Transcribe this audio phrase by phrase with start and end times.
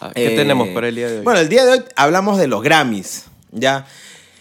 [0.00, 1.24] Ah, ¿Qué Eh, tenemos para el día de hoy?
[1.24, 3.86] Bueno, el día de hoy hablamos de los Grammys, ¿ya?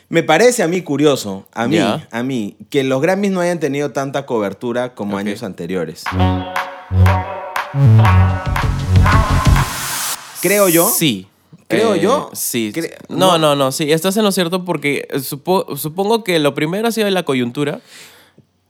[0.10, 3.92] Me parece a mí curioso, a mí, a mí, que los Grammys no hayan tenido
[3.92, 6.04] tanta cobertura como años anteriores.
[10.42, 10.88] Creo yo.
[10.90, 11.28] Sí.
[11.68, 12.30] Creo Eh, yo.
[12.34, 12.72] Sí.
[12.74, 13.92] Cre- no, no, no, sí.
[13.92, 17.82] Estás en lo cierto porque eh, supo- supongo que lo primero ha sido la coyuntura.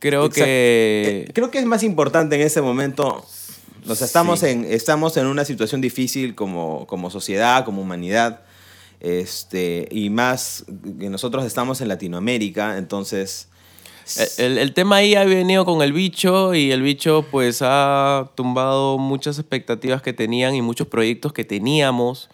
[0.00, 0.44] Creo Exacto.
[0.44, 1.24] que...
[1.28, 3.24] Eh, creo que es más importante en ese momento.
[3.88, 4.46] O sea, estamos, Sí.
[4.48, 8.42] en, estamos en una situación difícil como, como sociedad, como humanidad.
[9.00, 10.64] Este, y más
[10.98, 13.48] que nosotros estamos en Latinoamérica, entonces.
[14.38, 18.96] El, el tema ahí ha venido con el bicho y el bicho pues ha tumbado
[18.96, 22.30] muchas expectativas que tenían y muchos proyectos que teníamos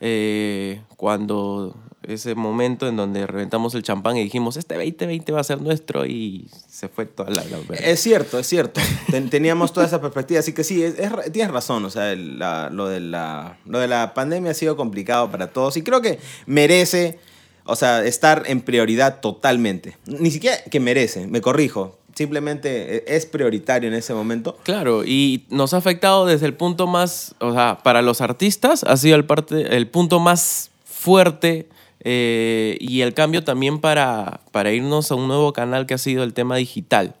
[0.00, 1.74] eh, cuando
[2.06, 6.06] ese momento en donde reventamos el champán y dijimos este 2020 va a ser nuestro
[6.06, 7.42] y se fue toda la...
[7.80, 8.80] Es cierto, es cierto.
[9.10, 11.84] Ten- teníamos toda esa perspectiva, así que sí, es, es ra- tienes razón.
[11.84, 15.48] O sea, el- la- lo, de la, lo de la pandemia ha sido complicado para
[15.48, 17.18] todos y creo que merece,
[17.64, 19.96] o sea, estar en prioridad totalmente.
[20.06, 21.98] Ni siquiera que merece, me corrijo.
[22.14, 24.56] Simplemente eh, es prioritario en ese momento.
[24.62, 28.96] Claro, y nos ha afectado desde el punto más, o sea, para los artistas ha
[28.96, 31.68] sido el, parte, el punto más fuerte
[32.08, 36.22] eh, y el cambio también para, para irnos a un nuevo canal que ha sido
[36.22, 37.16] el tema digital,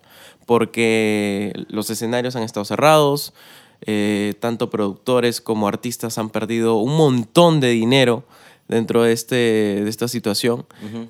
[0.46, 3.34] porque los escenarios han estado cerrados,
[3.84, 8.22] eh, tanto productores como artistas han perdido un montón de dinero
[8.68, 10.66] dentro de, este, de esta situación.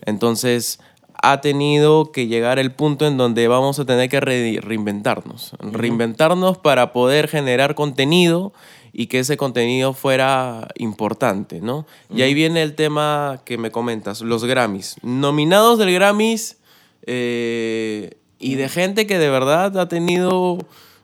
[0.06, 0.80] Entonces
[1.22, 5.52] ha tenido que llegar el punto en donde vamos a tener que re- reinventarnos.
[5.60, 8.52] Reinventarnos para poder generar contenido
[8.98, 11.86] y que ese contenido fuera importante, ¿no?
[12.08, 14.96] Y ahí viene el tema que me comentas, los Grammys.
[15.02, 16.56] Nominados del Grammys
[17.04, 20.56] eh, y de gente que de verdad ha tenido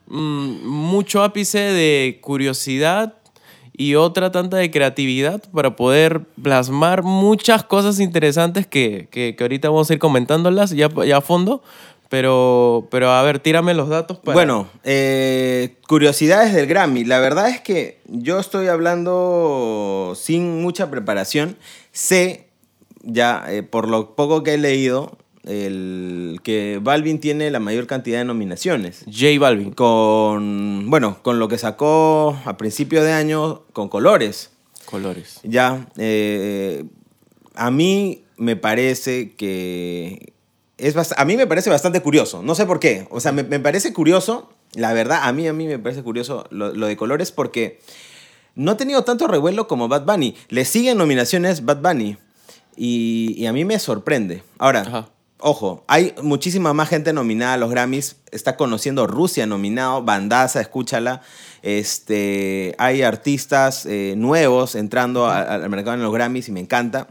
[0.07, 3.13] mm, mucho ápice de curiosidad
[3.77, 9.69] y otra tanta de creatividad para poder plasmar muchas cosas interesantes que, que, que ahorita
[9.69, 11.61] vamos a ir comentándolas ya, ya a fondo.
[12.13, 14.35] Pero, pero a ver, tírame los datos para...
[14.35, 17.05] Bueno, eh, curiosidades del Grammy.
[17.05, 21.57] La verdad es que yo estoy hablando sin mucha preparación.
[21.91, 22.49] Sé,
[23.01, 28.19] ya eh, por lo poco que he leído, el, que Balvin tiene la mayor cantidad
[28.19, 29.05] de nominaciones.
[29.05, 29.71] J Balvin.
[29.71, 34.51] Con, bueno, con lo que sacó a principio de año con Colores.
[34.85, 35.39] Colores.
[35.41, 36.85] Ya, eh,
[37.55, 40.32] a mí me parece que
[40.77, 42.41] es bast- a mí me parece bastante curioso.
[42.43, 43.07] No sé por qué.
[43.11, 44.49] O sea, me, me parece curioso.
[44.73, 47.79] La verdad, a mí, a mí me parece curioso lo, lo de colores porque
[48.55, 50.35] no ha tenido tanto revuelo como Bad Bunny.
[50.49, 52.17] Le siguen nominaciones Bad Bunny.
[52.75, 54.41] Y, y a mí me sorprende.
[54.57, 55.09] Ahora, Ajá.
[55.37, 58.15] ojo, hay muchísima más gente nominada a los Grammys.
[58.31, 61.21] Está conociendo Rusia nominado, Bandaza, escúchala.
[61.61, 67.07] Este, hay artistas eh, nuevos entrando a- al mercado en los Grammys y me encanta.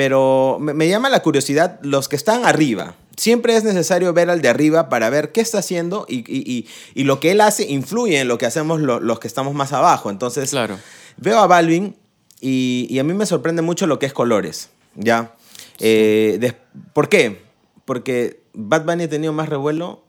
[0.00, 2.94] Pero me, me llama la curiosidad los que están arriba.
[3.18, 6.66] Siempre es necesario ver al de arriba para ver qué está haciendo y, y- y-
[6.94, 9.74] y lo que él hace influye en lo que hacemos lo- los que estamos más
[9.74, 10.08] abajo.
[10.08, 10.78] Entonces, Claro.
[11.18, 11.96] veo a Balvin
[12.40, 14.70] y, y a mí me sorprende mucho lo que es colores.
[14.94, 15.34] ¿Ya?
[15.80, 16.50] Eh,
[16.94, 17.42] ¿Por qué?
[17.84, 20.02] Porque Bad Bunny ha tenido más revuelo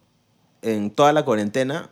[0.62, 1.90] en toda la cuarentena.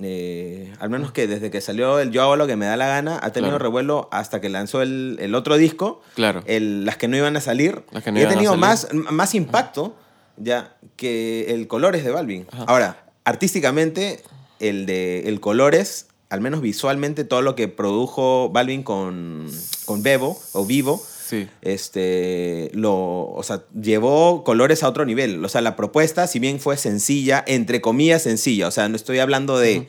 [0.00, 2.86] Eh, al menos que desde que salió el Yo hago lo que me da la
[2.86, 3.62] gana, ha tenido Claro.
[3.64, 6.00] revuelo hasta que lanzó el, el otro disco.
[6.14, 6.42] Claro.
[6.46, 7.82] el- las que no iban a salir.
[7.90, 9.96] Las que no y ha tenido más, más impacto
[10.36, 12.46] ya que el Colores de Balvin.
[12.52, 12.64] Ajá.
[12.68, 14.22] Ahora, artísticamente,
[14.60, 19.50] el de el Colores, al menos visualmente, todo lo que produjo Balvin con,
[19.84, 21.46] con Bebo o Vivo, Sí.
[21.60, 22.94] este, lo,
[23.30, 25.44] o sea, llevó colores a otro nivel.
[25.44, 29.18] O sea, la propuesta, si bien fue sencilla, entre comillas sencilla, o sea, no estoy
[29.18, 29.88] hablando de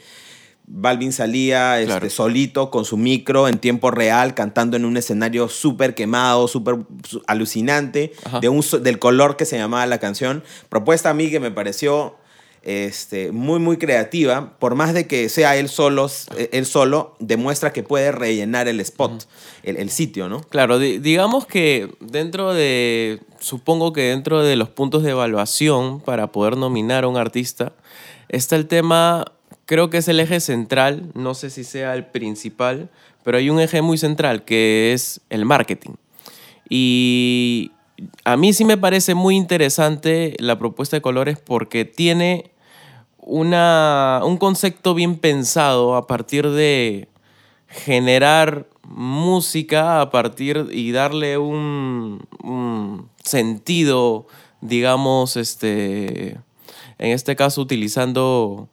[0.71, 5.95] Balvin salía este, solito con su micro en tiempo real, cantando en un escenario súper
[5.95, 6.77] quemado, súper
[7.25, 10.43] alucinante, de un, del color que se llamaba la canción.
[10.69, 12.17] Propuesta a mí que me pareció
[12.63, 14.57] este, muy, muy creativa.
[14.59, 16.09] Por más de que sea él solo,
[16.51, 19.27] él solo demuestra que puede rellenar el spot,
[19.63, 20.41] el, el sitio, ¿no?
[20.41, 26.31] Claro, di- digamos que dentro de, supongo que dentro de los puntos de evaluación para
[26.31, 27.73] poder nominar a un artista,
[28.27, 29.25] está el tema,
[29.65, 32.89] creo que es el eje central, no sé si sea el principal,
[33.23, 35.91] pero hay un eje muy central que es el marketing.
[36.69, 37.71] Y
[38.23, 42.51] a mí sí me parece muy interesante la propuesta de colores porque tiene
[43.17, 47.09] una, un concepto bien pensado a partir de
[47.67, 52.27] generar música a partir y darle un,
[53.23, 54.25] sentido,
[54.61, 56.31] digamos, este,
[56.97, 58.67] en este caso utilizando,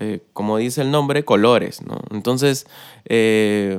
[0.00, 2.00] eh, como dice el nombre, colores, ¿no?
[2.10, 2.66] Entonces,
[3.04, 3.78] eh,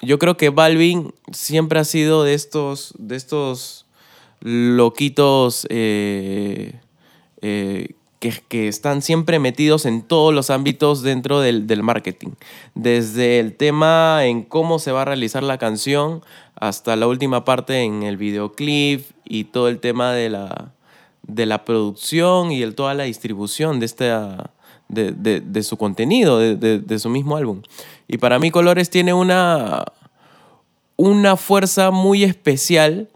[0.00, 3.86] yo creo que Balvin siempre ha sido de estos, de estos
[4.40, 6.74] loquitos eh,
[7.42, 12.30] eh, que, que están siempre metidos en todos los ámbitos dentro del, del marketing.
[12.74, 16.22] Desde el tema en cómo se va a realizar la canción
[16.54, 20.72] hasta la última parte en el videoclip y todo el tema de la,
[21.22, 23.86] de la producción y el, toda la distribución de,
[24.88, 27.62] de, de- de su contenido, de, de- de su mismo álbum.
[28.06, 29.84] Y para mí Colores tiene una,
[30.96, 33.08] una fuerza muy especial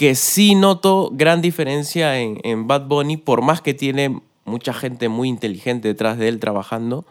[0.00, 5.10] que sí noto gran diferencia en, en Bad Bunny, por más que tiene mucha gente
[5.10, 7.04] muy inteligente detrás de él trabajando,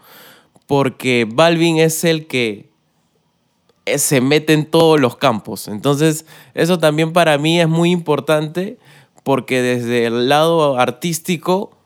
[0.66, 2.72] porque Balvin es el que
[3.86, 5.68] eh, se mete en todos los campos.
[5.68, 6.26] Entonces,
[6.56, 8.80] eso también para mí es muy importante
[9.22, 11.78] porque desde el lado artístico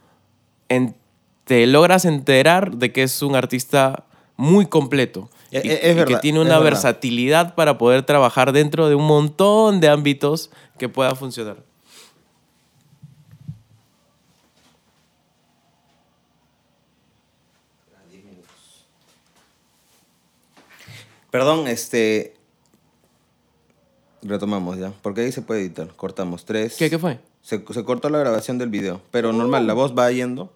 [1.44, 4.06] te logras enterar de que es un artista
[4.38, 5.30] muy completo.
[5.54, 6.64] E- y, e- es y que tiene una verdad.
[6.64, 11.58] versatilidad para poder trabajar dentro de un montón de ámbitos que pueda funcionar.
[21.32, 22.36] Perdón, este.
[24.22, 24.94] Retomamos ya.
[25.02, 25.88] Porque ahí se puede editar.
[25.96, 26.46] Cortamos.
[26.46, 26.76] Tres.
[26.78, 27.20] ¿Qué, qué fue?
[27.42, 29.02] Se, se cortó la grabación del video.
[29.12, 30.54] Pero normal, la voz va yendo.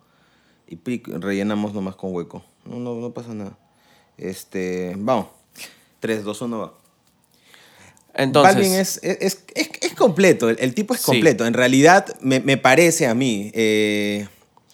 [0.67, 2.43] Y pic, rellenamos nomás con hueco.
[2.65, 3.57] No, no, no pasa nada.
[4.17, 4.93] Este.
[4.97, 5.27] Vamos.
[5.99, 6.73] 3, 2, 1, va.
[8.13, 11.05] Entonces, Balvin es, es, es, es completo, el, el tipo es Sí.
[11.05, 11.45] completo.
[11.45, 14.27] En realidad, me, me parece a mí eh,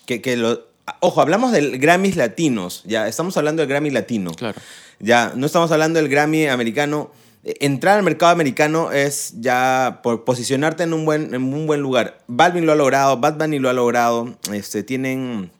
[0.05, 0.65] que, que lo...
[1.01, 4.31] Ojo, hablamos del Grammys latinos, ya, estamos hablando del Grammy latino.
[4.31, 4.59] Claro.
[4.99, 7.11] Ya, no estamos hablando del Grammy americano.
[7.45, 12.19] Entrar al mercado americano es ya por posicionarte en un buen, en un buen lugar.
[12.27, 14.37] Balvin lo ha logrado, Bad Bunny lo ha logrado.
[14.53, 15.51] Este, tienen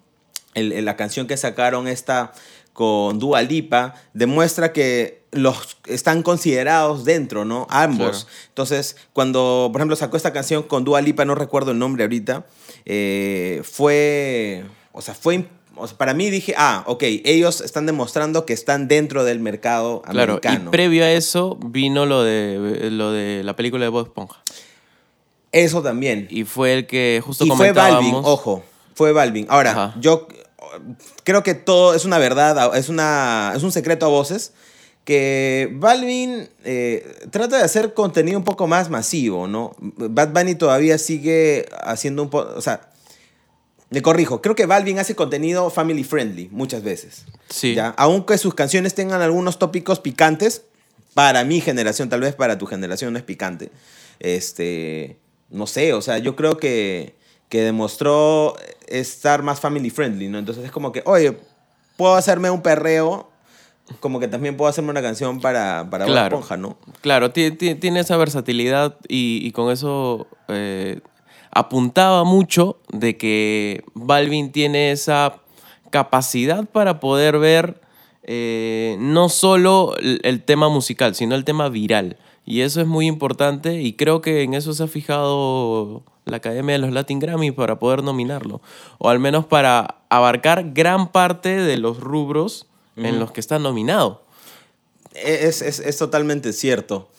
[0.53, 2.31] el- el- la canción que sacaron esta
[2.73, 7.65] con Dua Lipa, demuestra que los están considerados dentro, ¿no?
[7.69, 8.23] Ambos.
[8.25, 8.35] Claro.
[8.49, 12.45] Entonces, cuando, por ejemplo, sacó esta canción con Dua Lipa, no recuerdo el nombre ahorita,
[12.85, 17.87] eh, fue, o sea, fue, im- o sea, para mí dije, ah, ok, ellos están
[17.87, 20.69] demostrando que están dentro del mercado Claro, americano.
[20.69, 24.39] y previo a eso vino lo de, lo de la película de Bob Esponja.
[25.51, 26.27] Eso también.
[26.29, 27.71] Y fue el que justo Y fue.
[27.71, 28.63] Balvin, ojo,
[28.95, 29.45] fue Balvin.
[29.49, 29.95] Ahora, Ajá.
[29.99, 30.27] yo
[31.23, 34.53] creo que todo es una verdad, es, una, es un secreto a voces,
[35.05, 39.75] que Balvin eh, trata de hacer contenido un poco más masivo, ¿no?
[39.79, 42.89] Bad Bunny todavía sigue haciendo un poco, o sea,
[43.89, 47.25] le corrijo, creo que Balvin hace contenido family friendly muchas veces.
[47.49, 47.75] Sí.
[47.75, 47.93] ¿ya?
[47.97, 50.63] Aunque sus canciones tengan algunos tópicos picantes,
[51.13, 53.71] para mi generación, tal vez para tu generación no es picante.
[54.19, 55.17] Este,
[55.49, 57.15] no sé, o sea, yo creo que,
[57.49, 58.55] que demostró
[58.99, 60.37] estar más family friendly, ¿no?
[60.37, 61.37] Entonces es como que, oye,
[61.97, 63.29] puedo hacerme un perreo,
[63.99, 66.35] como que también puedo hacerme una canción para, para Claro.
[66.37, 66.77] Esponja, ¿no?
[67.01, 71.01] Claro, ti- ti- tiene esa versatilidad y, y con eso eh,
[71.51, 75.35] apuntaba mucho de que Balvin tiene esa
[75.89, 77.81] capacidad para poder ver
[78.23, 82.17] eh, no solo el tema musical, sino el tema viral.
[82.45, 86.73] Y eso es muy importante y creo que en eso se ha fijado la Academia
[86.73, 88.61] de los Latin Grammy para poder nominarlo.
[88.97, 94.23] O al menos para abarcar gran parte de los rubros en los que está nominado.
[95.13, 97.09] Es, es, es totalmente cierto.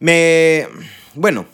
[0.00, 0.66] Me.
[1.14, 1.46] Bueno,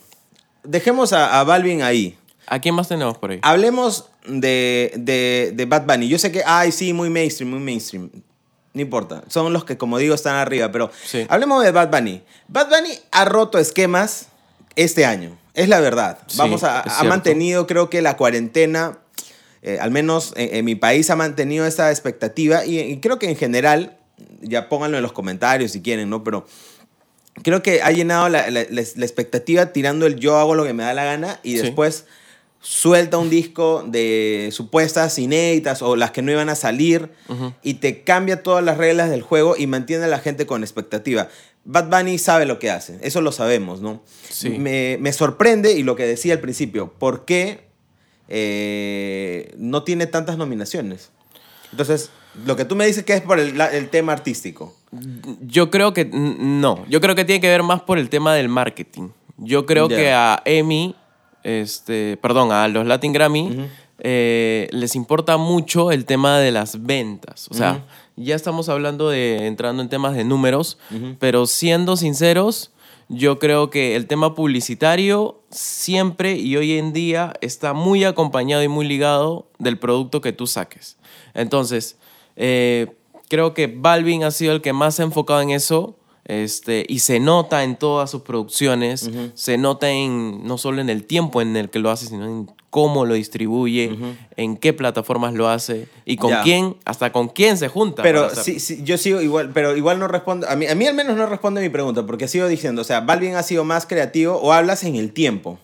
[0.65, 2.17] dejemos a, a Balvin ahí.
[2.47, 3.39] ¿A quién más tenemos por ahí?
[3.43, 6.09] Hablemos de, de, de Bad Bunny.
[6.09, 8.11] Yo sé que, ay, sí, muy mainstream, muy mainstream.
[8.73, 9.23] No importa.
[9.29, 10.71] Son los que, como digo, están arriba.
[10.71, 11.27] Pero Sí.
[11.29, 12.23] hablemos de Bad Bunny.
[12.49, 14.27] Bad Bunny ha roto esquemas
[14.77, 15.37] este año.
[15.55, 16.19] Es la verdad.
[16.29, 18.99] Sí, Vamos a, ha mantenido, creo que la cuarentena,
[19.63, 22.65] eh, al menos en, en mi país, ha mantenido esa expectativa.
[22.65, 23.97] Y, y creo que en general,
[24.41, 26.23] ya pónganlo en los comentarios si quieren, ¿no?
[26.23, 26.47] Pero
[27.43, 30.73] creo que ha llenado la, la- la- la expectativa tirando el yo hago lo que
[30.75, 31.63] me da la gana y Sí.
[31.63, 32.05] después
[32.63, 37.11] suelta un disco de supuestas inéditas o las que no iban a salir
[37.63, 41.29] y te cambia todas las reglas del juego y mantiene a la gente con expectativa.
[41.65, 44.03] Bad Bunny sabe lo que hace, eso lo sabemos, ¿no?
[44.29, 44.51] Sí.
[44.51, 47.69] Me, me sorprende y lo que decía al principio, ¿por qué
[48.29, 51.11] eh, no tiene tantas nominaciones?
[51.73, 52.11] Entonces,
[52.47, 54.75] lo que tú me dices que es por el, la- el tema artístico.
[55.41, 56.85] Yo creo que no.
[56.89, 59.09] Yo creo que tiene que ver más por el tema del marketing.
[59.37, 60.95] Yo creo que a Emmy,
[61.43, 63.69] este, perdón, a los Latin Grammy,
[63.99, 67.49] eh, les importa mucho el tema de las ventas.
[67.51, 67.85] O sea,
[68.17, 70.79] ya estamos hablando de entrando en temas de números,
[71.19, 72.73] pero siendo sinceros,
[73.09, 78.69] yo creo que el tema publicitario siempre y hoy en día está muy acompañado y
[78.69, 80.97] muy ligado del producto que tú saques.
[81.35, 81.97] Entonces,
[82.37, 82.95] eh,
[83.29, 85.97] creo que Balvin ha sido el que más se ha enfocado en eso,
[86.31, 91.03] Este, y se nota en todas sus producciones, se nota en no solo en el
[91.05, 93.99] tiempo en el que lo hace, sino en cómo lo distribuye,
[94.37, 96.43] en qué plataformas lo hace y con Ya.
[96.45, 98.05] quién, hasta con quién se junta.
[98.05, 100.95] Pero sí, sí, yo sigo igual, pero igual no respondo, a mí, a mí al
[100.95, 104.37] menos no responde mi pregunta, porque sigo diciendo, o sea, Balvin ha sido más creativo
[104.37, 105.59] o hablas en el tiempo.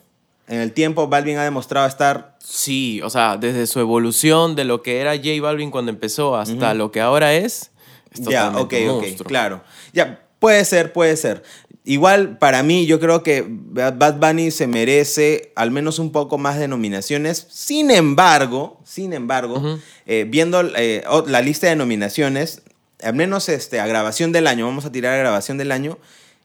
[0.48, 2.36] En el tiempo Balvin ha demostrado estar...
[2.44, 6.74] Sí, o sea, desde su evolución de lo que era J Balvin cuando empezó hasta
[6.74, 7.70] lo que ahora es,
[8.10, 9.62] es Ya, ok, ok, claro.
[9.92, 11.42] Ya, puede ser, puede ser.
[11.84, 16.58] Igual, para mí, yo creo que Bad Bunny se merece al menos un poco más
[16.58, 17.46] de nominaciones.
[17.48, 22.62] Sin embargo, sin embargo, eh, viendo eh, la lista de nominaciones,
[23.02, 25.96] al menos este, a grabación del año, vamos a tirar a grabación del año,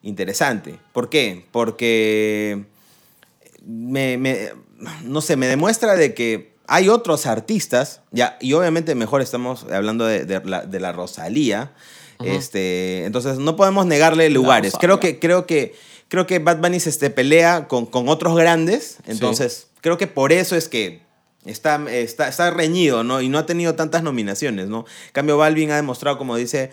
[0.03, 0.77] interesante.
[0.93, 1.45] ¿Por qué?
[1.51, 2.63] Porque
[3.65, 4.50] me, me-
[5.03, 10.05] no sé, me demuestra de que hay otros artistas, ya, y obviamente mejor estamos hablando
[10.05, 11.71] de, de la, de la Rosalía,
[12.25, 14.73] este, entonces no podemos negarle lugares.
[14.79, 15.73] Creo que, creo que,
[16.07, 20.31] creo que Bad Bunny se este, pelea con, con otros grandes, entonces creo que por
[20.33, 21.01] eso es que
[21.45, 23.21] está, está, está reñido, ¿no?
[23.21, 24.85] Y no ha tenido tantas nominaciones, ¿no?
[25.07, 26.71] En cambio, Balvin ha demostrado, como dice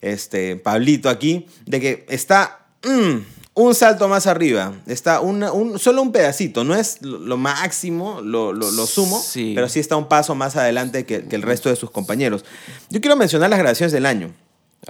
[0.00, 3.16] este, Pablito aquí, de que está mm,
[3.54, 4.72] un salto más arriba.
[4.86, 6.64] Está una- un, solo un pedacito.
[6.64, 9.52] No es lo, lo máximo, lo, lo, lo sumo, Sí.
[9.54, 12.44] pero sí está un paso más adelante que, que el resto de sus compañeros.
[12.88, 14.32] Yo quiero mencionar las grabaciones del año.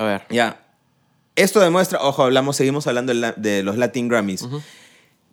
[0.01, 0.23] A ver.
[0.31, 0.67] Ya.
[1.37, 4.49] Esto demuestra, ojo, hablamos, seguimos hablando de, los Latin Grammys.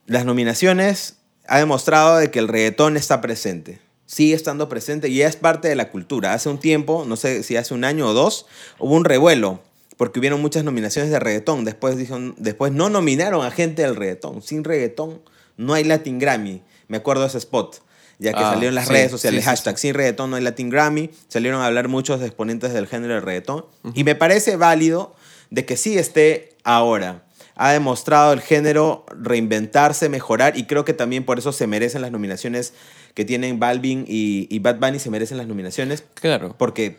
[0.08, 3.80] Las nominaciones ha demostrado de que el reggaetón está presente.
[4.08, 6.34] Sigue estando presente y es parte de la cultura.
[6.34, 8.46] Hace un tiempo, no sé si hace un año o dos,
[8.78, 9.62] hubo un revuelo
[9.96, 11.64] porque hubieron muchas nominaciones de reggaetón.
[11.64, 14.42] Después, dijeron, después no nominaron a gente del reggaetón.
[14.42, 15.22] Sin reggaetón
[15.56, 16.62] no hay Latin Grammy.
[16.90, 17.78] Me acuerdo de ese spot.
[18.20, 20.44] Ya que Ah, salieron las sí, redes sociales, sí, sí, hashtag sin reggaetón no hay
[20.44, 21.12] Latin Grammy.
[21.28, 23.66] Salieron a hablar muchos exponentes del género del reggaetón.
[23.94, 25.16] Y me parece válido
[25.52, 27.24] de que sí esté ahora.
[27.56, 32.12] Ha demostrado el género reinventarse, mejorar y creo que también por eso se merecen las
[32.12, 32.74] nominaciones
[33.14, 36.56] que tienen Balvin y, y Bad Bunny, se merecen las nominaciones Claro.
[36.58, 36.98] porque,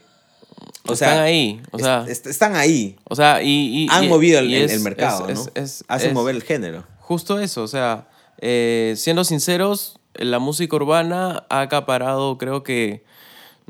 [0.87, 1.60] o Están sea, ahí.
[1.70, 2.96] O sea, est- están ahí.
[3.04, 5.50] o sea y, y- Han y- movido el, es- mercado, es- ¿no?
[5.62, 6.84] es- Hacen mover el género.
[7.00, 8.08] Justo eso, o sea,
[8.40, 13.02] eh, siendo sinceros, la música urbana ha acaparado, creo que,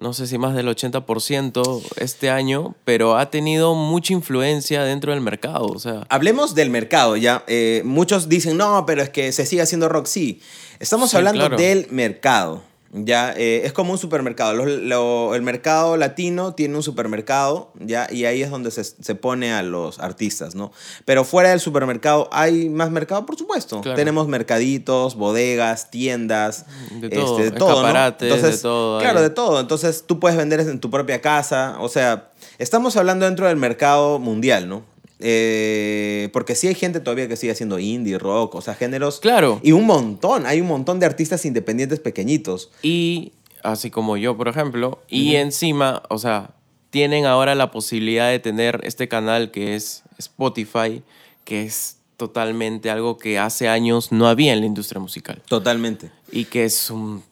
[0.00, 5.21] no sé si más del 80% este año, pero ha tenido mucha influencia dentro del
[5.21, 7.45] mercado, o sea, Hablemos del mercado, ya.
[7.47, 10.07] Eh, muchos dicen, no, pero es que se sigue haciendo rock.
[10.07, 10.40] Sí,
[10.78, 11.57] estamos Sí, hablando claro.
[11.57, 12.62] del mercado.
[12.90, 14.54] Ya, Eh, es como un supermercado.
[14.54, 19.14] Lo- lo- el mercado latino tiene un supermercado, ya, y ahí es donde se, se
[19.14, 20.73] pone a los artistas, ¿no?
[21.04, 23.26] Pero fuera del supermercado, ¿hay más mercado?
[23.26, 23.83] Por supuesto.
[23.83, 23.95] Claro.
[23.97, 27.75] Tenemos mercaditos, bodegas, tiendas, De todo, este, de todo, ¿no?
[27.80, 29.25] escaparates, de Entonces, todo Claro, ahí.
[29.25, 29.61] de todo.
[29.61, 31.76] Entonces, tú puedes vender en tu propia casa.
[31.80, 34.83] O sea, estamos hablando dentro del mercado mundial, ¿no?
[35.21, 39.21] Eh, porque sí hay gente todavía que sigue haciendo indie, rock, o sea, géneros.
[39.21, 39.61] Claro.
[39.63, 40.47] Y un montón.
[40.47, 42.71] Hay un montón de artistas independientes pequeñitos.
[42.83, 43.33] y
[43.65, 46.53] así como yo, por ejemplo, y encima, o sea,
[46.91, 51.03] tienen ahora la posibilidad de tener este canal que es Spotify,
[51.45, 55.43] que es totalmente algo que hace años no había en la industria musical.
[55.49, 56.11] Totalmente.
[56.31, 57.23] y que es un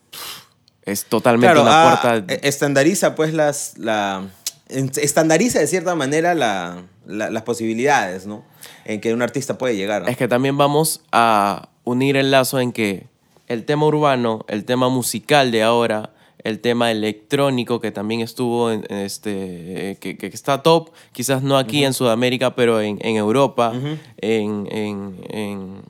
[0.82, 3.76] es totalmente Claro, una ah, puerta eh, estandariza pues las.
[3.76, 4.24] La,
[4.68, 8.44] estandariza de cierta manera la- la- las posibilidades, ¿no?
[8.84, 10.02] En que un artista puede llegar.
[10.02, 10.08] ¿no?
[10.08, 13.06] es que también vamos a unir el lazo en que
[13.48, 18.84] el tema urbano el tema musical de ahora el tema electrónico que también estuvo en,
[18.88, 23.14] en este eh, que, que está top quizás no aquí en Sudamérica pero en, en
[23.16, 23.72] Europa
[24.18, 25.82] en, en- en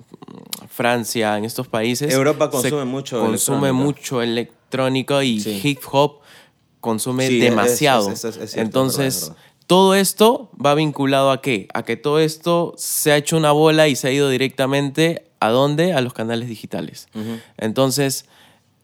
[0.69, 5.61] Francia en estos países Europa consume mucho consume mucho electrónico y Sí.
[5.63, 6.21] hip hop
[6.81, 9.43] consume Sí, demasiado es- es- es cierto, es verdad, entonces verdad.
[9.67, 11.69] Todo esto va vinculado a qué?
[11.75, 15.51] A que todo esto se ha hecho una bola y se ha ido directamente a
[15.51, 15.93] dónde?
[15.93, 17.09] A los canales digitales.
[17.57, 18.27] Entonces,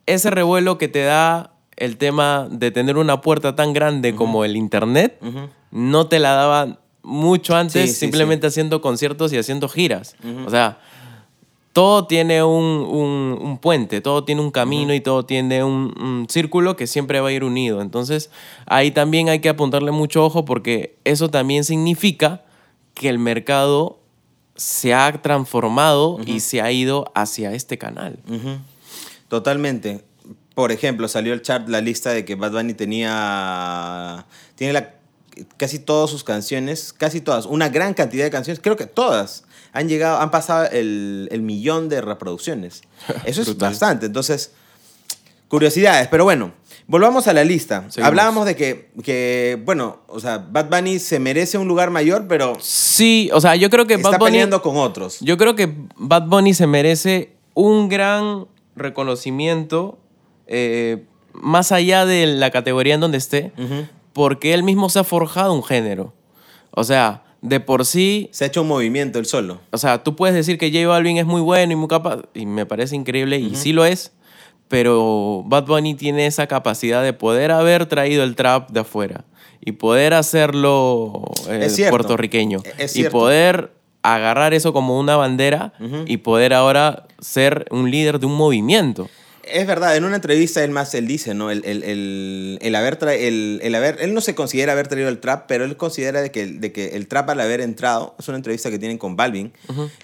[0.06, 4.56] ese revuelo que te da el tema de tener una puerta tan grande como el
[4.56, 5.18] Internet,
[5.70, 10.16] no te la daba mucho antes Sí, sí, simplemente haciendo conciertos y haciendo giras.
[10.46, 10.78] O sea,
[11.72, 16.26] todo tiene un, un- un puente, todo tiene un camino y todo tiene un, un
[16.28, 17.80] círculo que siempre va a ir unido.
[17.80, 18.30] Entonces,
[18.66, 22.42] ahí también hay que apuntarle mucho ojo porque eso también significa
[22.94, 23.98] que el mercado
[24.54, 28.18] se ha transformado y se ha ido hacia este canal.
[29.28, 30.04] Totalmente.
[30.54, 34.26] Por ejemplo, salió el chart, la lista de que Bad Bunny tenía.
[34.56, 34.94] Tiene la,
[35.56, 39.88] casi todas sus canciones, casi todas, una gran cantidad de canciones, creo que todas, han
[39.88, 42.82] llegado, han pasado el, el millón de reproducciones.
[43.24, 44.06] Eso es bastante.
[44.06, 44.52] Entonces,
[45.48, 46.08] curiosidades.
[46.08, 46.52] Pero bueno,
[46.86, 47.84] Volvamos a la lista.
[47.88, 48.08] Seguimos.
[48.08, 52.54] Hablábamos de que, que, bueno, o sea, Bad Bunny se merece un lugar mayor, pero
[52.60, 54.30] Sí, o sea, yo creo que está Bad Bunny...
[54.32, 55.18] peleando con otros.
[55.20, 59.98] Yo creo que Bad Bunny se merece un gran reconocimiento
[60.46, 63.86] eh, más allá de la categoría en donde esté, Ujú.
[64.12, 66.12] porque él mismo se ha forjado un género.
[66.72, 69.60] O sea, de por sí, Se ha hecho un movimiento él solo.
[69.70, 72.46] o sea, tú puedes decir que J Balvin es muy bueno y muy capaz, y
[72.46, 74.12] me parece increíble, y sí lo es,
[74.68, 79.24] pero Bad Bunny tiene esa capacidad de poder haber traído el trap de afuera
[79.60, 83.72] y poder hacerlo eh, puertorriqueño Es y poder
[84.02, 85.74] agarrar eso como una bandera
[86.06, 89.08] y poder ahora ser un líder de un movimiento.
[89.44, 91.50] Es verdad, en una entrevista él más él dice, ¿no?
[91.50, 95.08] El, el, el, el haber tra- el, el haber, él no se considera haber traído
[95.08, 98.28] el trap, pero él considera de que, de que el trap al haber entrado, es
[98.28, 99.52] una entrevista que tienen con Balvin,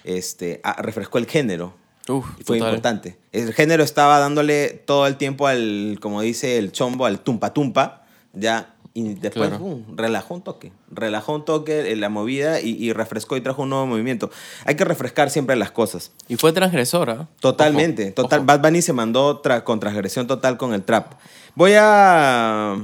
[0.03, 1.73] este, ah, refrescó el género.
[2.07, 2.69] Uf, fue total.
[2.73, 3.17] importante.
[3.31, 8.05] El género estaba dándole todo el tiempo al, como dice el chombo, al tumpa tumpa,
[8.33, 8.73] ya,
[9.07, 9.79] y después Claro.
[9.95, 10.71] relajó un toque.
[10.91, 14.29] Relajó un toque la movida y, y refrescó y trajo un nuevo movimiento.
[14.65, 16.11] Hay que refrescar siempre las cosas.
[16.27, 17.27] Y fue transgresora.
[17.39, 18.03] Totalmente.
[18.05, 18.45] Ojo, total, ojo.
[18.47, 21.13] Bad Bunny se mandó tra- con transgresión total con el trap.
[21.55, 22.75] Voy a,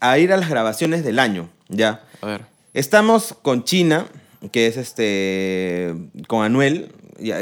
[0.00, 2.02] a ir a las grabaciones del año, ya.
[2.22, 2.42] A ver.
[2.74, 4.06] Estamos con China,
[4.52, 5.94] que es este.
[6.28, 6.92] con Anuel,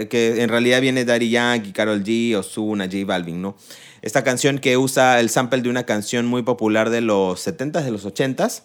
[0.09, 3.57] que en realidad viene Daddy Yankee, Karol G, Ozuna, J Balvin, ¿no?
[4.03, 7.91] Esta canción que usa el sample de una canción muy popular de los 70s, de
[7.91, 8.63] los 80s.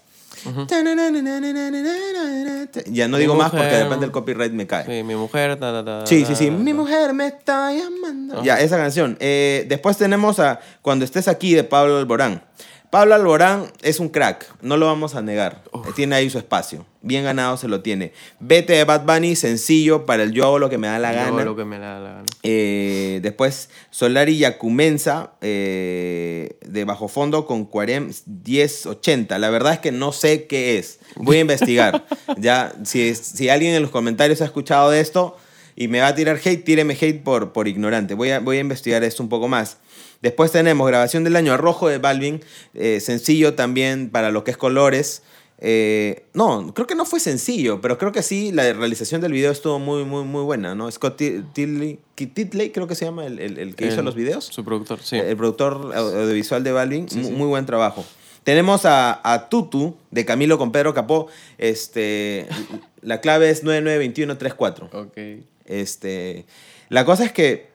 [2.91, 4.85] Ya no Mi digo más porque de repente el copyright me cae.
[4.85, 5.57] Sí, mi mujer.
[5.59, 6.51] ta, ta, ta, Sí, sí, sí.
[6.51, 8.43] Mi mujer me está llamando.
[8.43, 9.17] Ya, esa canción.
[9.19, 12.43] Eh, después tenemos a Cuando estés aquí de Pablo Alborán.
[12.93, 15.63] Pablo Alborán es un crack, no lo vamos a negar.
[15.95, 16.85] Tiene ahí su espacio.
[17.01, 18.13] Bien ganado se lo tiene.
[18.39, 21.21] Vete de Bad Bunny, sencillo para el yo hago lo que me da la Yo
[21.21, 21.43] hago gana.
[21.43, 22.25] lo que me da la gana.
[22.43, 29.39] Eh, después Solari Yacumensa eh, de bajo fondo con 40, 1080.
[29.39, 30.99] La verdad es que no sé qué es.
[31.15, 32.05] Voy a investigar.
[32.37, 35.35] ya, si, si alguien en los comentarios ha escuchado de esto
[35.75, 38.13] y me va a tirar hate, tíreme hate por, por ignorante.
[38.13, 39.77] Voy a, voy a investigar esto un poco más.
[40.23, 42.41] Después tenemos grabación del año Arrojo de Balvin,
[42.73, 45.21] eh, sencillo también para lo que es colores.
[45.65, 49.51] Eh, no, creo que no fue sencillo, pero creo que sí, la realización del video
[49.51, 50.89] estuvo muy, muy, muy buena, ¿no?
[50.91, 54.45] Scott Ti- Titley, Titley creo que se llama el, el- el que hizo los videos.
[54.45, 55.15] Su productor, sí.
[55.17, 57.33] El productor au- audiovisual de Balvin, Sí, mu- sí.
[57.33, 58.03] muy buen trabajo.
[58.43, 61.27] Tenemos a, a Tutu, de Camilo con Pedro Capó.
[61.57, 62.45] Este,
[63.01, 64.89] la clave es 992134.
[64.91, 65.17] ok.
[65.65, 66.45] Este,
[66.89, 67.72] la cosa es que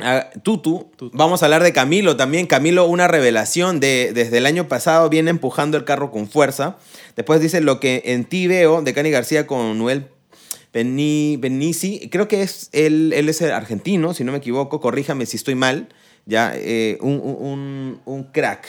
[0.00, 1.16] ah, Tutu, Tutu.
[1.16, 2.46] vamos a hablar de Camilo también.
[2.46, 6.76] Camilo, una revelación de, desde el año pasado, viene empujando el carro con fuerza.
[7.16, 10.08] Después dice lo que en ti veo de Cani García con Noel
[10.72, 12.08] Beni- Benici.
[12.10, 14.80] Creo que es él, él es argentino, si no me equivoco.
[14.80, 15.88] Corríjame si estoy mal.
[16.26, 18.66] Ya, eh, un- un- un crack.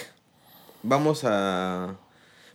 [0.84, 1.96] Vamos a.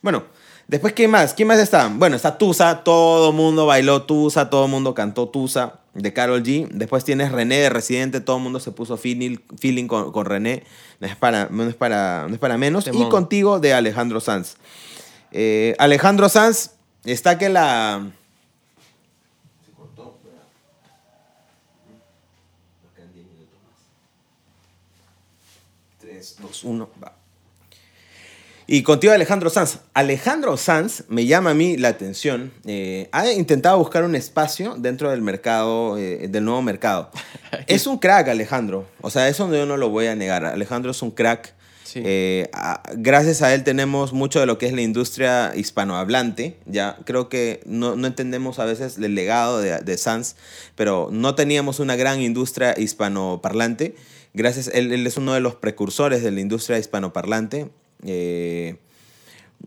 [0.00, 0.24] Bueno,
[0.68, 1.34] después, ¿qué más?
[1.34, 1.88] ¿Quién más está?
[1.88, 6.68] Bueno, está Tusa, todo mundo bailó Tusa, todo mundo cantó Tusa de Carol G.
[6.68, 10.64] Después tienes René de Residente, todo el mundo se puso feeling, feeling con, con René.
[11.00, 12.86] No es, para, no, es para, no es para menos.
[12.92, 14.56] Y contigo de Alejandro Sanz.
[15.32, 16.72] Eh, Alejandro Sanz
[17.04, 18.10] está que la.
[19.64, 20.18] Se cortó.
[26.00, 27.11] 3, 2, 1, va.
[28.66, 29.78] Y contigo Alejandro Sanz.
[29.94, 32.52] Alejandro Sanz me llama a mí la atención.
[32.64, 37.10] Eh, ha intentado buscar un espacio dentro del mercado, eh, del nuevo mercado.
[37.66, 38.86] es un crack, Alejandro.
[39.00, 40.44] O sea, eso yo no lo voy a negar.
[40.44, 41.54] Alejandro es un crack.
[41.84, 42.00] Sí.
[42.06, 46.56] Eh, a- gracias a él tenemos mucho de lo que es la industria hispanohablante.
[46.64, 50.36] Ya creo que no, no entendemos a veces el legado de, de Sanz,
[50.74, 53.94] pero no teníamos una gran industria hispanoparlante.
[54.34, 57.70] Gracias, él, él es uno de los precursores de la industria hispanoparlante.
[58.04, 58.76] Eh,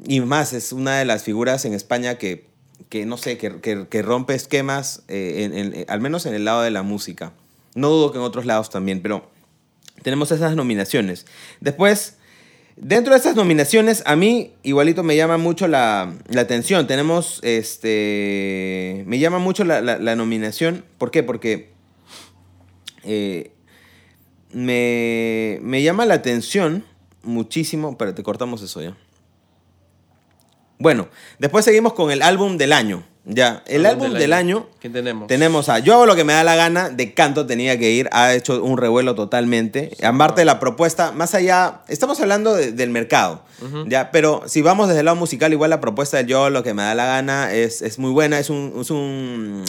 [0.06, 2.45] y más, es una de las figuras en España que,
[2.89, 6.84] que no sé, que, que- rompe esquemas, eh, al menos en el lado de la
[6.84, 7.32] música.
[7.76, 9.30] No dudo que en otros lados también, pero
[10.04, 11.26] tenemos esas nominaciones.
[11.62, 12.17] Después,
[12.76, 16.88] dentro de esas nominaciones, a mí igualito me llama mucho la, la atención.
[16.88, 20.84] Tenemos, este, me llama mucho la, la- la nominación.
[20.98, 21.24] ¿Por qué?
[21.24, 21.69] Porque
[23.04, 23.52] eh,
[24.52, 26.84] me, me llama la atención
[27.25, 27.97] muchísimo.
[27.97, 28.95] Pero te cortamos eso ya.
[30.77, 31.07] Bueno,
[31.39, 33.03] después seguimos con el álbum del año.
[33.27, 34.67] Ya, el álbum del año.
[34.79, 35.27] ¿Qué tenemos?
[35.27, 38.07] Tenemos a Yo hago lo que me da la gana, de canto tenía que ir,
[38.11, 39.89] ha hecho un revuelo totalmente.
[40.03, 43.41] Aparte de la propuesta, más allá, estamos hablando de- del mercado,
[43.88, 46.61] ya, pero si vamos desde el lado musical, igual la propuesta de Yo hago lo
[46.61, 49.63] que me da la gana es, es muy buena, es un, es un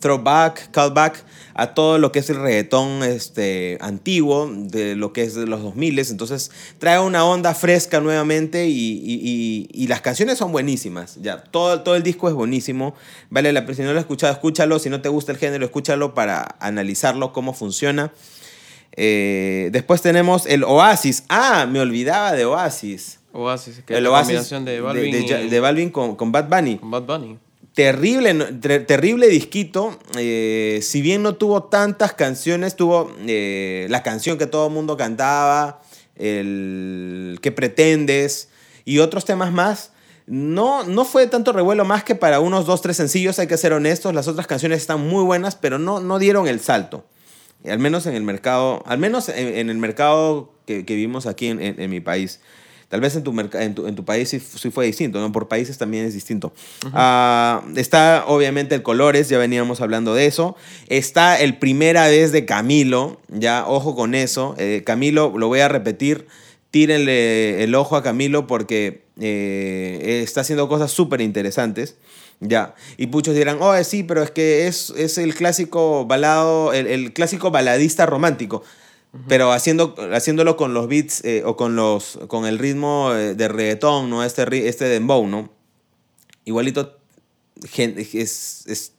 [0.00, 1.22] throwback, callback
[1.54, 5.60] a todo lo que es el reggaetón este, antiguo, de lo que es de los
[5.62, 8.72] 2000, entonces trae una onda fresca nuevamente y,
[9.04, 12.94] y- y- y las canciones son buenísimas, ya, todo, todo el disco es buenísimo,
[13.30, 15.64] vale la pena, si no lo has escuchado, escúchalo, si no te gusta el género,
[15.64, 18.12] escúchalo para analizarlo, cómo funciona.
[18.94, 23.18] Eh, después tenemos el Oasis, ah, me olvidaba de Oasis.
[23.32, 26.16] Oasis, que el es la Oasis combinación de Balvin, de, y- Ja- de Balvin con,
[26.16, 27.38] con Bad Bunny con Bad Bunny.
[27.72, 28.34] terrible,
[28.86, 29.98] terrible disquito.
[30.18, 34.98] eh, si bien no tuvo tantas canciones, tuvo eh, la canción que todo el mundo
[34.98, 35.80] cantaba,
[36.16, 38.48] el ¿Qué pretendes?
[38.84, 39.91] y otros temas más.
[40.26, 43.72] No, no fue tanto revuelo más que para unos dos, tres sencillos, hay que ser
[43.72, 44.14] honestos.
[44.14, 47.04] Las otras canciones están muy buenas, pero no, no dieron el salto.
[47.68, 51.46] Al menos en el mercado, al menos en, en el mercado que, que vivimos aquí
[51.48, 52.40] en, en- en mi país.
[52.88, 55.32] Tal vez en tu, en tu, en tu país sí, sí fue distinto, ¿no?
[55.32, 56.52] Por países también es distinto.
[56.92, 60.56] Ah, está obviamente el Colores, ya veníamos hablando de eso.
[60.88, 64.54] Está el Primera Vez de Camilo, ya, ojo con eso.
[64.58, 66.26] Eh, Camilo, lo voy a repetir,
[66.72, 71.96] tírenle el ojo a Camilo porque eh, está haciendo cosas súper interesantes.
[72.40, 76.88] Ya, y muchos dirán, oh, sí, pero es que es, es el clásico balado, el,
[76.88, 78.64] el clásico baladista romántico,
[79.28, 83.46] pero haciendo, haciéndolo con los beats eh, o con, los, con el ritmo eh, de
[83.46, 84.24] reggaetón, ¿no?
[84.24, 85.50] Este, este dembow, ¿no?
[86.44, 86.98] Igualito
[87.76, 88.92] es, es-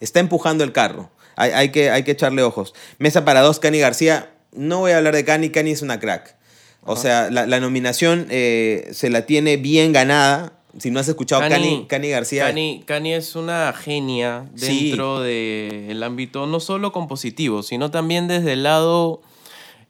[0.00, 1.10] está empujando el carro.
[1.36, 2.74] Hay, hay que, hay que echarle ojos.
[2.98, 4.34] Mesa para dos, Cani García.
[4.54, 6.36] No voy a hablar de Cani, Cani es una crack.
[6.84, 10.52] O sea, la, la nominación eh, se la tiene bien ganada.
[10.78, 14.88] Si no has escuchado Cani, Cani García, Cani, Cani es una genia Sí.
[14.88, 19.20] dentro del ámbito no solo compositivo, sino también desde el lado.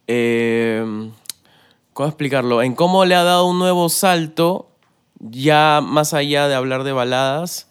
[0.08, 0.84] eh,
[1.92, 2.62] ¿Cómo explicarlo?
[2.62, 4.70] En cómo le ha dado un nuevo salto,
[5.20, 7.68] ya más allá de hablar de baladas,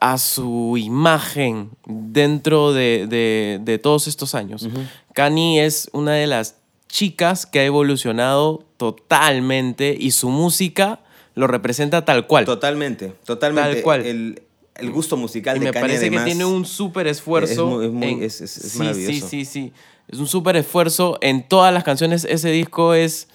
[0.00, 4.68] a su imagen dentro de, de- de todos estos años.
[5.12, 6.56] Cani es una de las
[6.98, 11.00] chicas que ha evolucionado totalmente y su música
[11.34, 12.44] lo representa tal cual.
[12.44, 13.72] Totalmente, totalmente.
[13.74, 14.06] Tal cual.
[14.06, 14.42] El,
[14.76, 17.52] el gusto musical Y de me Kanye parece además, que tiene un súper esfuerzo.
[17.52, 19.28] Es muy- es muy- en- es- es- es sí, maravilloso.
[19.28, 19.72] Sí, sí, sí.
[20.06, 22.24] Es un súper esfuerzo en todas las canciones.
[22.30, 23.26] Ese disco es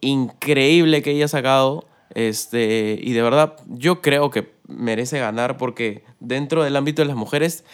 [0.00, 1.86] increíble que ella ha sacado.
[2.14, 7.16] Este, y de verdad, yo creo que merece ganar porque dentro del ámbito de las
[7.16, 7.64] mujeres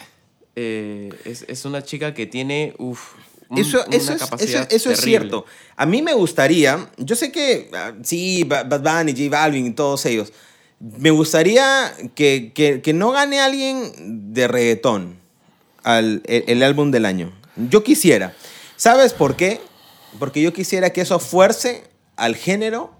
[0.57, 3.13] eh, es, es una chica que tiene uf,
[3.61, 5.45] Eso, una eso, es, eso, eso es cierto.
[5.75, 9.71] A mí me gustaría, yo sé que ah, sí, Ba- Bad Bunny, J Balvin y
[9.71, 10.31] todos ellos,
[10.79, 15.17] me gustaría que, que- que no gane alguien de reggaetón
[15.83, 17.31] al, el, el álbum del año.
[17.69, 18.33] Yo quisiera.
[18.75, 19.61] ¿Sabes por qué?
[20.19, 21.83] Porque yo quisiera que eso fuerce
[22.15, 22.91] al género,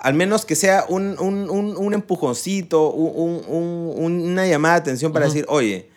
[0.00, 4.80] al menos que sea un, un, un, un empujoncito, un- un- un- una llamada de
[4.80, 5.88] atención para decir, oye,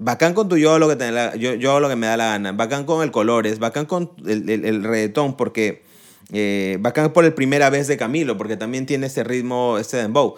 [0.00, 2.26] Bacán con tu yo lo que, te la- yo, yo lo que me da la
[2.26, 2.52] gana.
[2.52, 3.58] Bacán con el colores.
[3.58, 5.82] Bacán con el, el, el reggaetón porque...
[6.32, 10.36] eh, bacán por el primera vez de Camilo porque también tiene ese ritmo, este dembow.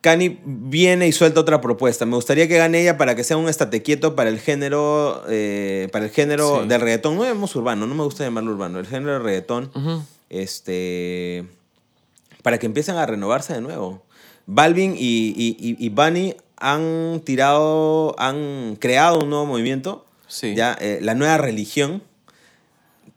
[0.00, 2.06] Cani viene y suelta otra propuesta.
[2.06, 5.88] Me gustaría que gane ella para que sea un estate quieto para el género, eh,
[5.92, 6.68] para el género Sí.
[6.68, 7.16] del reggaetón.
[7.16, 8.78] No llamamos urbano, no me gusta llamarlo urbano.
[8.78, 10.02] El género del reggaetón, Ujú.
[10.30, 11.44] este,
[12.42, 14.02] para que empiecen a renovarse de nuevo.
[14.46, 20.54] Balvin y, y, y- y Bunny han tirado, han creado un nuevo movimiento, Sí.
[20.54, 22.02] ya, eh, la nueva religión,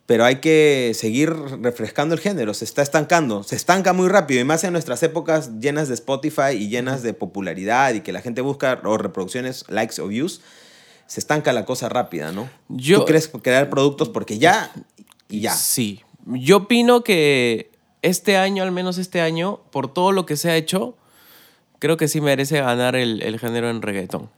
[0.05, 4.43] pero hay que seguir refrescando el género, se está estancando, se estanca muy rápido, y
[4.43, 8.41] más en nuestras épocas llenas de Spotify y llenas de popularidad y que la gente
[8.41, 10.41] busca o reproducciones, likes o views,
[11.07, 12.49] se estanca la cosa rápida, ¿no?
[12.69, 14.71] Yo- Tú quieres crear productos porque ya
[15.29, 15.53] y ya.
[15.53, 16.01] Sí.
[16.25, 20.55] Yo opino que este año, al menos este año, por todo lo que se ha
[20.57, 20.95] hecho,
[21.83, 24.29] creo que sí merece ganar el, el género en reggaetón.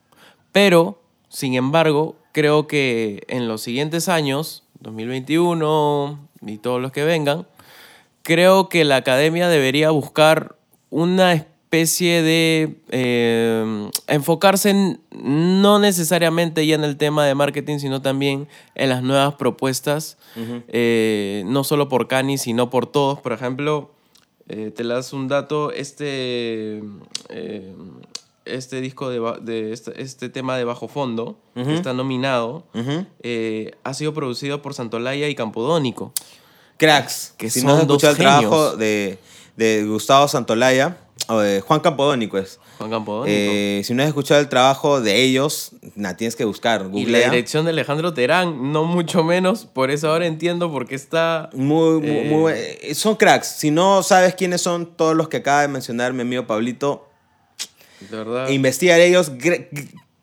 [0.51, 7.45] Pero, sin embargo, creo que en los siguientes años, 2021 y todos los que vengan,
[8.23, 10.55] creo que la academia debería buscar
[10.89, 18.01] una especie de eh, enfocarse en, no necesariamente ya en el tema de marketing, sino
[18.01, 23.19] también en las nuevas propuestas, eh, no solo por Cani, sino por todos.
[23.19, 23.91] Por ejemplo,
[24.47, 26.83] eh, te das un dato, este,
[27.29, 27.75] eh,
[28.45, 32.63] este disco de, este, este tema de bajo fondo, que está nominado,
[33.23, 36.13] eh, ha sido producido por Santolaya y Campodónico.
[36.77, 39.17] Cracks, Que si son no has escuchado el trabajo de,
[39.55, 40.97] de Gustavo Santolaya,
[41.29, 42.59] eh, Juan Campodónico es.
[42.77, 43.31] Juan Campodónico.
[43.33, 46.81] Eh, si no has escuchado el trabajo de ellos, la tienes que buscar.
[46.81, 47.29] y la Googlea.
[47.29, 49.65] dirección de Alejandro Terán, no mucho menos.
[49.65, 51.49] Por eso ahora entiendo por qué está.
[51.53, 52.29] Muy, muy, Eh,
[52.83, 53.47] muy Son cracks.
[53.47, 57.07] Si no sabes quiénes son todos los que acaba de mencionar mi amigo Pablito,
[58.09, 58.49] De verdad.
[58.49, 59.31] investigar ellos.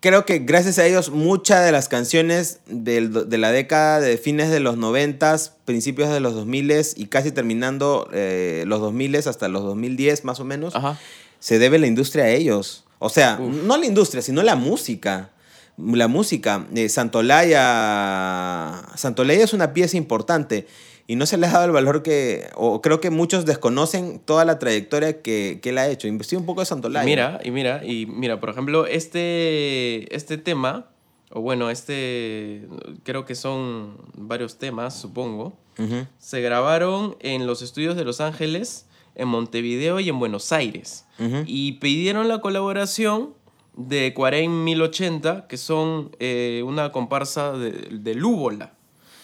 [0.03, 4.51] Creo que gracias a ellos muchas de las canciones del de la década de fines
[4.51, 9.63] de los 90, principios de los 2000 y casi terminando eh, los 2000 hasta los
[9.63, 10.99] 2010 más o menos, Ajá.
[11.39, 12.83] se debe la industria a ellos.
[12.99, 13.55] O sea, Uf.
[13.63, 15.31] no la industria, sino la música.
[15.79, 16.67] La música.
[16.75, 18.83] Eh, Santolaya.
[18.97, 20.67] Santolaya es una pieza importante
[21.07, 22.49] y no se le ha dado el valor que.
[22.55, 26.09] O creo que muchos desconocen toda la trayectoria que, que él ha hecho.
[26.09, 27.05] Investiga un poco de Santolaya.
[27.05, 30.87] Mira, y mira, y mira, por ejemplo, este, este tema,
[31.31, 32.67] o bueno, este,
[33.03, 36.07] creo que son varios temas, supongo, Ujú.
[36.19, 41.07] se grabaron en los estudios de Los Ángeles, en Montevideo y en Buenos Aires.
[41.19, 41.43] Ujú.
[41.47, 43.35] Y pidieron la colaboración
[43.77, 48.75] de Cuarén 1080, que son eh, una comparsa de, de Lúbola,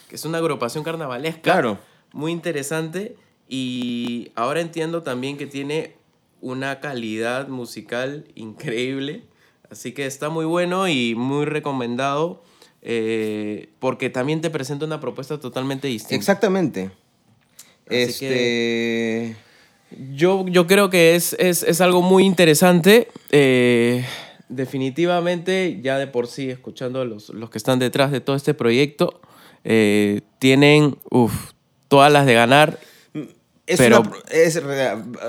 [0.08, 1.42] que es una agrupación carnavalesca.
[1.42, 1.78] Claro.
[2.12, 3.16] Muy interesante.
[3.48, 5.94] Y ahora entiendo también que tiene
[6.40, 9.22] una calidad musical increíble.
[9.70, 12.42] Así que está muy bueno y muy recomendado.
[12.82, 16.14] eh, porque también te presenta una propuesta totalmente distinta.
[16.14, 16.90] Exactamente.
[17.86, 19.36] Así este.
[20.14, 23.08] Yo, yo creo que es, es, es algo muy interesante.
[23.30, 24.04] eh,
[24.50, 28.52] definitivamente, ya de por sí, escuchando a los, los que están detrás de todo este
[28.54, 29.20] proyecto,
[29.64, 31.52] eh, tienen uf,
[31.88, 32.78] todas las de ganar.
[33.66, 34.60] Es Pero- una es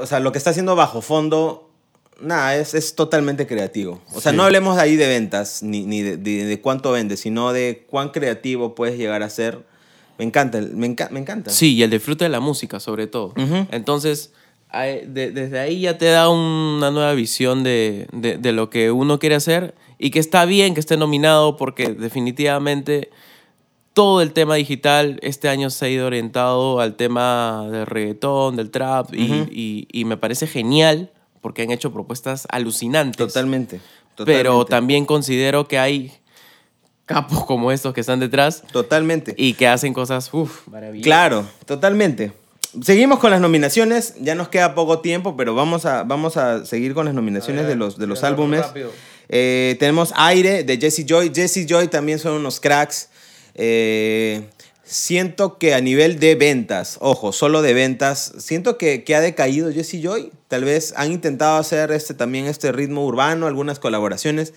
[0.02, 1.70] o sea, lo que está haciendo bajo fondo,
[2.22, 4.02] nada, es, es totalmente creativo.
[4.14, 4.38] O sea, Sí.
[4.38, 7.86] no hablemos de ahí de ventas, ni, ni de, de- de cuánto vende, sino de
[7.90, 9.66] cuán creativo puedes llegar a ser.
[10.18, 11.50] Me encanta, me, enca- me encanta.
[11.52, 13.34] Sí, y el disfrute de la música, sobre todo.
[13.38, 13.68] Ujú.
[13.72, 14.32] Entonces,
[14.70, 18.92] ahí- de- desde ahí ya te da una nueva visión de, de- de lo que
[18.92, 23.10] uno quiere hacer y que está bien que esté nominado porque definitivamente
[24.00, 28.72] todo el tema digital este año se ha ido orientado al tema del reggaetón, del
[28.72, 29.50] trap y, Ujú.
[29.52, 33.18] y- y me parece genial porque han hecho propuestas alucinantes.
[33.18, 33.82] Totalmente.
[34.24, 36.14] Pero también considero que hay
[37.06, 39.34] capos como estos que están detrás Totalmente.
[39.38, 41.04] y que hacen cosas uf, maravillosas.
[41.06, 42.32] Claro, totalmente.
[42.82, 44.14] Seguimos con las nominaciones.
[44.22, 47.72] Ya nos queda poco tiempo, pero vamos a, vamos a seguir con las nominaciones ver,
[47.72, 48.64] de los, de los álbumes.
[49.28, 51.32] Eh, tenemos Aire de Jesse Joy.
[51.36, 53.10] Jesse Joy también son unos cracks.
[53.62, 54.48] Eh,
[54.84, 59.72] siento que a nivel de ventas, ojo, solo de ventas, siento que, que ha decaído
[59.72, 60.32] Jesse Joy.
[60.48, 64.54] Tal vez han intentado hacer este, también este ritmo urbano, algunas colaboraciones.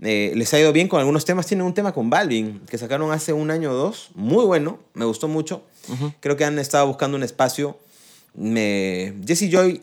[0.00, 1.46] Eh, les ha ido bien con algunos temas.
[1.46, 4.10] Tienen un tema con Balvin que sacaron hace un año o dos.
[4.14, 5.64] Muy bueno, me gustó mucho.
[6.20, 7.78] Creo que han estado buscando un espacio.
[8.34, 9.12] Me...
[9.26, 9.82] Jesse Joy,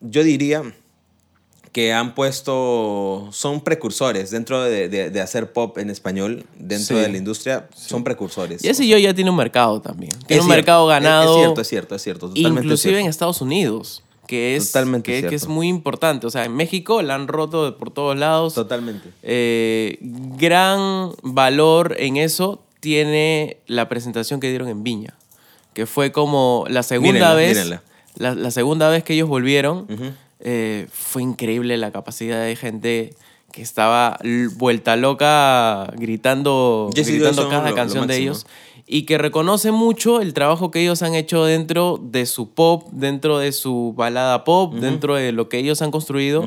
[0.00, 0.62] yo diría
[1.72, 7.02] que han puesto, son precursores dentro de, de- de hacer pop en español, dentro Sí.
[7.02, 8.64] de la industria, son precursores.
[8.64, 10.10] Y ese yo ya tiene un mercado también.
[10.10, 11.34] Tiene Es un cierto, mercado ganado.
[11.36, 12.28] Es cierto, es cierto, es cierto.
[12.28, 13.06] Totalmente inclusive en.
[13.06, 14.02] Estados Unidos.
[14.26, 16.24] Que es, Totalmente que, es muy importante.
[16.26, 18.54] O sea, en México la han roto por todos lados.
[18.54, 19.10] Totalmente.
[19.24, 25.14] Eh, gran valor en eso tiene la presentación que dieron en Viña.
[25.74, 27.56] Que fue como la segunda Mírenla, vez.
[27.56, 27.82] mírenla.
[28.16, 29.86] La, la segunda vez que ellos volvieron.
[29.90, 30.12] Ujú.
[30.40, 33.14] Eh, fue increíble la capacidad de gente
[33.52, 34.18] que estaba
[34.56, 38.46] vuelta loca gritando, Jesse gritando cada lo- lo canción de ellos
[38.86, 43.38] y que reconoce mucho el trabajo que ellos han hecho dentro de su pop, dentro
[43.38, 46.46] de su balada pop, dentro de lo que ellos han construido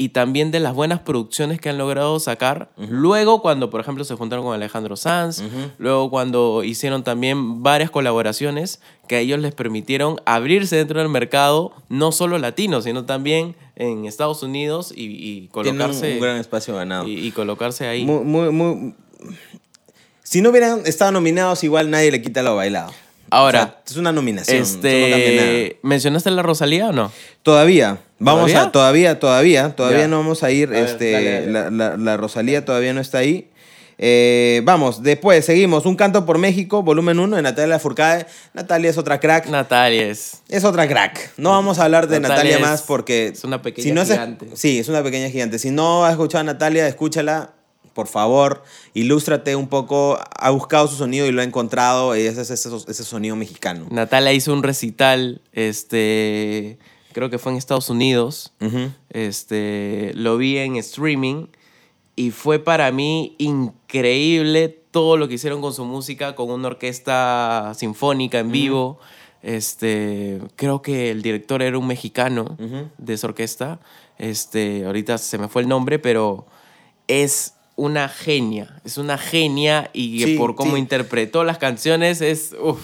[0.00, 2.70] y también de las buenas producciones que han logrado sacar.
[2.76, 5.42] Luego cuando, por ejemplo, se juntaron con Alejandro Sanz,
[5.78, 11.72] luego cuando hicieron también varias colaboraciones que a ellos les permitieron abrirse dentro del mercado,
[11.88, 16.36] no solo latino, sino también en Estados Unidos y, y Tienen un, colocarse, un gran
[16.36, 17.06] espacio ganado.
[17.08, 18.04] y, y colocarse ahí.
[18.04, 18.94] Muy, muy, muy-
[20.22, 22.92] Si no hubieran estado nominados, igual nadie le quita lo bailado.
[23.30, 24.56] Ahora, O sea, es una nominación.
[24.62, 27.12] eso no este, ¿mencionaste la Rosalía o no?
[27.42, 28.62] Todavía, vamos ¿Todavía?
[28.62, 30.08] a, todavía, todavía, todavía Ya.
[30.08, 31.52] no vamos a ir, A ver, este, dale, dale.
[31.52, 33.50] La, la- la Rosalía todavía no está ahí.
[34.00, 38.26] Eh, vamos, después seguimos, Un Canto por México, volumen 1 de Natalia Furcade.
[38.54, 40.40] Natalia es otra crack, Natalia es.
[40.48, 41.32] es otra crack.
[41.36, 43.28] No vamos a hablar de Natalia más porque...
[43.34, 44.46] es una pequeña si no gigante.
[44.54, 45.58] sí, es una pequeña gigante.
[45.58, 47.54] Si no has escuchado a Natalia, escúchala,
[47.98, 48.62] por favor,
[48.94, 50.20] ilústrate un poco.
[50.38, 53.88] Ha buscado su sonido y lo ha encontrado, y ese es ese, ese sonido mexicano.
[53.90, 56.78] Natalia hizo un recital, este,
[57.12, 58.52] creo que fue en Estados Unidos.
[59.10, 61.46] Este, lo vi en streaming
[62.14, 67.72] y fue para mí increíble todo lo que hicieron con su música, con una orquesta
[67.74, 69.00] sinfónica en vivo.
[69.42, 72.56] Este, creo que el director era un mexicano
[72.96, 73.80] de esa orquesta.
[74.18, 76.46] Este, ahorita se me fue el nombre, pero
[77.08, 78.80] es una genia.
[78.84, 80.80] Es una genia y Sí, por cómo sí.
[80.80, 82.54] interpretó las canciones es.
[82.60, 82.80] uf,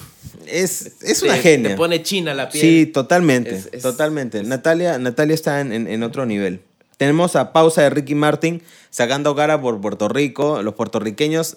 [0.47, 1.71] Es, es una te- genia.
[1.71, 2.63] Te pone china la piel.
[2.63, 3.55] Sí, totalmente.
[3.57, 4.43] Es- es- totalmente.
[4.45, 6.61] Natalia, Natalia está en, en- en otro nivel.
[6.97, 10.63] Tenemos a pausa de Ricky Martin sacando cara por Puerto Rico.
[10.63, 11.57] Los puertorriqueños.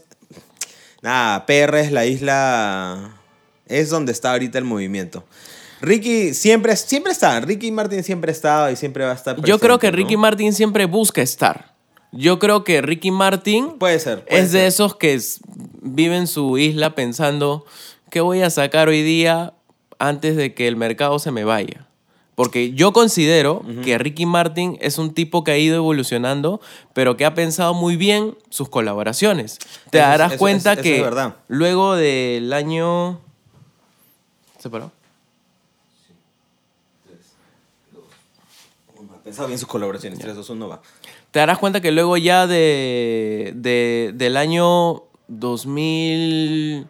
[1.04, 3.18] Nada, PR es la isla.
[3.68, 5.26] Es donde está ahorita el movimiento.
[5.82, 7.40] Ricky siempre, siempre está.
[7.40, 9.36] Ricky Martin siempre ha estado y siempre va a estar.
[9.44, 10.08] Yo creo que presente, ¿no?
[10.08, 11.77] Ricky Martin siempre busca estar.
[12.12, 14.24] Yo creo que Ricky Martin Puede ser.
[14.26, 15.42] puede es de esos que s-
[15.82, 17.66] vive en su isla pensando,
[18.10, 19.54] ¿qué voy a sacar hoy día
[20.00, 21.86] antes de que el mercado se me vaya?
[22.36, 26.62] Porque yo considero que Ricky Martin es un tipo que ha ido evolucionando,
[26.94, 29.58] pero que ha pensado muy bien sus colaboraciones.
[29.90, 31.04] Te Eso darás eso- cuenta eso- que
[31.48, 33.20] luego del año...
[34.60, 34.92] ¿Se paró?
[39.14, 40.20] Ha pensado bien sus colaboraciones.
[40.20, 40.82] 3, 2, 1, va.
[41.38, 46.88] Te darás cuenta que luego ya de, de- del año 2015,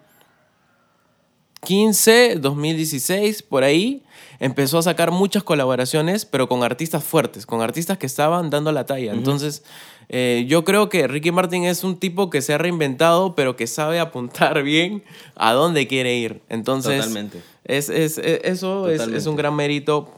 [2.39, 4.03] 2016, por ahí,
[4.39, 8.85] empezó a sacar muchas colaboraciones, pero con artistas fuertes, con artistas que estaban dando la
[8.85, 9.11] talla.
[9.11, 9.63] Entonces,
[10.07, 13.67] eh, yo creo que Ricky Martin es un tipo que se ha reinventado, pero que
[13.67, 15.03] sabe apuntar bien
[15.35, 16.41] a dónde quiere ir.
[16.47, 17.41] Entonces, Totalmente.
[17.65, 20.09] es, es- es- eso es, un gran mérito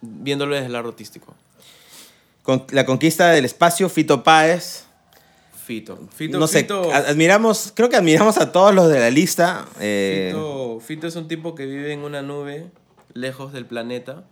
[0.00, 1.34] viéndolo desde el lado artístico.
[2.44, 4.84] Con la conquista del espacio, Fito Páez.
[5.64, 5.98] Fito.
[6.14, 9.64] Fito, no sé, Fito- admiramos, creo que admiramos a todos los de la lista.
[9.80, 12.66] eh, Fito, Fito es un tipo que vive en una nube
[13.14, 14.24] lejos del planeta.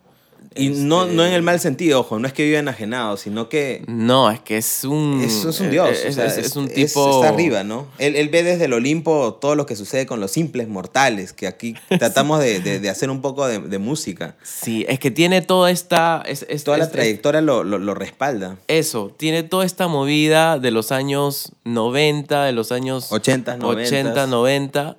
[0.54, 3.48] Y no, Este, no en el mal sentido, ojo, no es que vive enajenado, sino
[3.48, 5.20] que No, es que es un...
[5.24, 5.88] es, es un dios.
[5.90, 7.16] Es, o sea, es- es un tipo...
[7.22, 7.86] está arriba, ¿no?
[7.98, 11.46] Él, él ve desde el Olimpo todo lo que sucede con los simples mortales, que
[11.46, 14.34] aquí tratamos de, de- de hacer un poco de, de música.
[14.42, 16.22] Sí, es que tiene toda esta...
[16.26, 18.56] Es, es- Toda la trayectoria lo, lo- lo respalda.
[18.68, 23.82] eso, tiene toda esta movida de los años 90, de los años 80, 90.
[23.96, 24.96] 80, 90.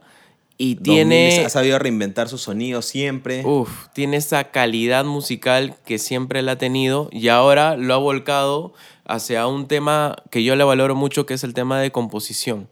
[0.58, 1.46] Y 2000 tiene...
[1.46, 3.44] Ha sabido reinventar su sonido siempre.
[3.46, 8.74] Uf, tiene esa calidad musical que siempre la ha tenido y ahora lo ha volcado
[9.06, 12.70] hacia un tema que yo le valoro mucho, que es el tema de composición.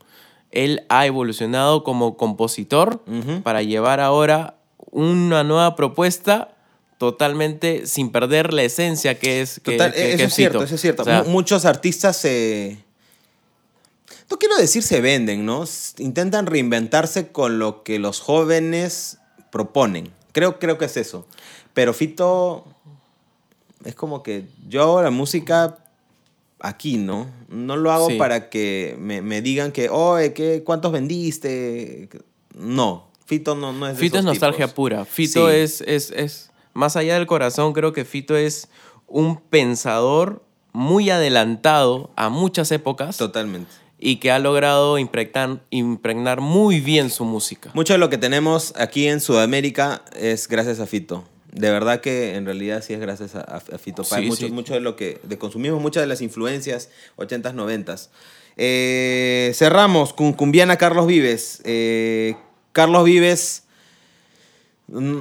[0.52, 3.04] Él ha evolucionado como compositor
[3.44, 4.56] para llevar ahora
[4.92, 6.50] una nueva propuesta
[6.98, 10.76] totalmente sin perder la esencia que es que, Total, que- eso que es cierto, eso
[10.76, 11.02] es cierto.
[11.02, 12.78] O sea, Mu- Muchos artistas se...
[14.32, 15.66] No quiero decir se venden, ¿no?
[15.98, 19.18] Intentan reinventarse con lo que los jóvenes
[19.52, 20.10] proponen.
[20.32, 21.28] Creo, creo que es eso.
[21.74, 22.66] Pero Fito
[23.84, 25.78] es como que yo hago la música
[26.62, 27.28] aquí, ¿no?
[27.50, 28.18] No lo hago Sí.
[28.18, 32.08] para que me, me digan que, oye, ¿qué, ¿cuántos vendiste?
[32.56, 34.76] No, Fito no, no es de Fito es nostalgia tipos.
[34.76, 35.06] pura.
[35.06, 35.56] Fito Sí.
[35.58, 38.70] es, es, es, más allá del corazón, creo que Fito es
[39.08, 40.42] un pensador
[40.72, 43.72] muy adelantado a muchas épocas Totalmente.
[44.04, 47.70] Y que ha logrado impregnar, impregnar muy bien su música.
[47.76, 51.24] Mucho de lo que tenemos aquí en Sudamérica es gracias a Fito.
[51.54, 54.24] De verdad que en realidad sí es gracias a, Fito Páez.
[54.24, 54.52] Sí, mucho, sí.
[54.52, 58.10] mucho de lo que de consumimos, muchas de las influencias 80s, 90s.
[58.58, 61.62] Eh, cerramos con Cumbiana Carlos Vives.
[61.64, 62.36] Eh,
[62.72, 63.64] Carlos Vives
[64.88, 65.20] mm,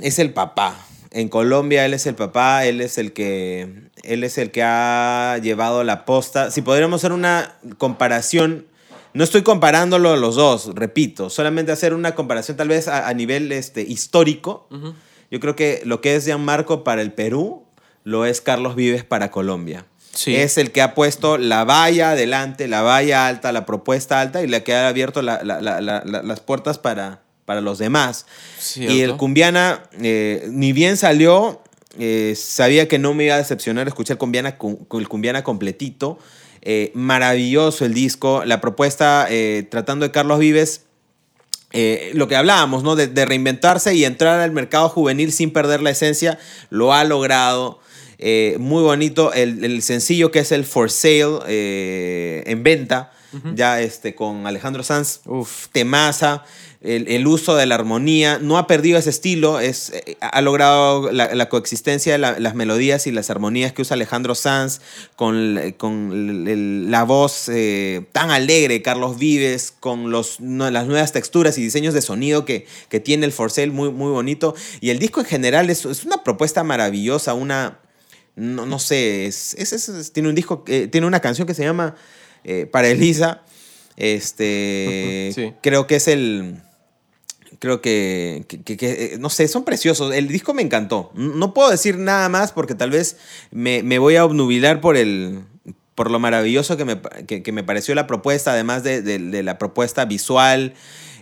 [0.00, 0.87] es el papá.
[1.10, 5.38] En Colombia él es el papá, él es el que él es el que ha
[5.42, 6.50] llevado la posta.
[6.50, 8.66] Si podríamos hacer una comparación,
[9.14, 13.50] no estoy comparándolo los dos, repito, solamente hacer una comparación tal vez a, a nivel
[13.52, 14.68] este, histórico.
[15.30, 17.64] Yo creo que lo que es Gianmarco para el Perú
[18.04, 19.84] lo es Carlos Vives para Colombia.
[20.14, 20.34] Sí.
[20.34, 24.46] Es el que ha puesto la valla adelante, la valla alta, la propuesta alta y
[24.48, 28.26] le que ha abierto la- la- la- la- la- las puertas para, para los demás.
[28.60, 28.92] Cierto.
[28.94, 31.62] Y el Cumbiana, eh, ni bien salió,
[31.98, 36.18] eh, sabía que no me iba a decepcionar escuchar el Cumbiana, cu- el Cumbiana completito.
[36.60, 38.44] Eh, maravilloso el disco.
[38.44, 39.26] La propuesta,
[39.70, 40.82] tratando de Carlos Vives,
[41.72, 42.96] eh, lo que hablábamos, ¿no?
[42.96, 47.80] De, de reinventarse y entrar al mercado juvenil sin perder la esencia, lo ha logrado.
[48.18, 53.12] Eh, muy bonito el, el sencillo que es el For Sale eh, en venta,
[53.54, 55.68] ya este, con Alejandro Sanz, Uf.
[55.70, 56.42] temaza,
[56.80, 61.10] el, el uso de la armonía, no ha perdido ese estilo, es, eh, ha logrado
[61.10, 64.80] la, la coexistencia de la- las melodías y las armonías que usa Alejandro Sanz
[65.16, 66.12] con, con
[66.46, 71.58] el- la voz eh, tan alegre de Carlos Vives, con los, no, las nuevas texturas
[71.58, 74.54] y diseños de sonido que, que tiene el For Sale, muy, muy bonito.
[74.80, 77.80] Y el disco en general es, es una propuesta maravillosa, una...
[78.36, 81.54] No, no sé, es, es- es- es- tiene un disco, eh, tiene una canción que
[81.54, 81.96] se llama
[82.44, 83.42] eh, Para Elisa.
[83.96, 85.52] Este, Sí.
[85.60, 86.62] creo que es el,
[87.58, 90.14] Creo que, que- que- eh, no sé, son preciosos.
[90.14, 91.10] El disco me encantó.
[91.14, 93.16] No puedo decir nada más porque tal vez
[93.50, 95.40] me, me voy a obnubilar por el
[95.94, 100.04] por lo maravilloso que me, que, me pareció la propuesta, además de, de- la propuesta
[100.04, 100.74] visual,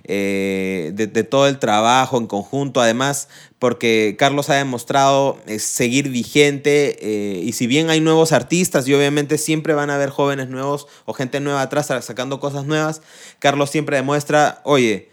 [0.05, 6.99] eh, de, todo el trabajo en conjunto, además porque Carlos ha demostrado eh, seguir vigente
[7.43, 11.15] y si bien hay nuevos artistas y obviamente siempre van a haber jóvenes nuevos o
[11.15, 13.01] gente nueva atrás sacando cosas nuevas,
[13.39, 15.09] Carlos siempre demuestra, oye,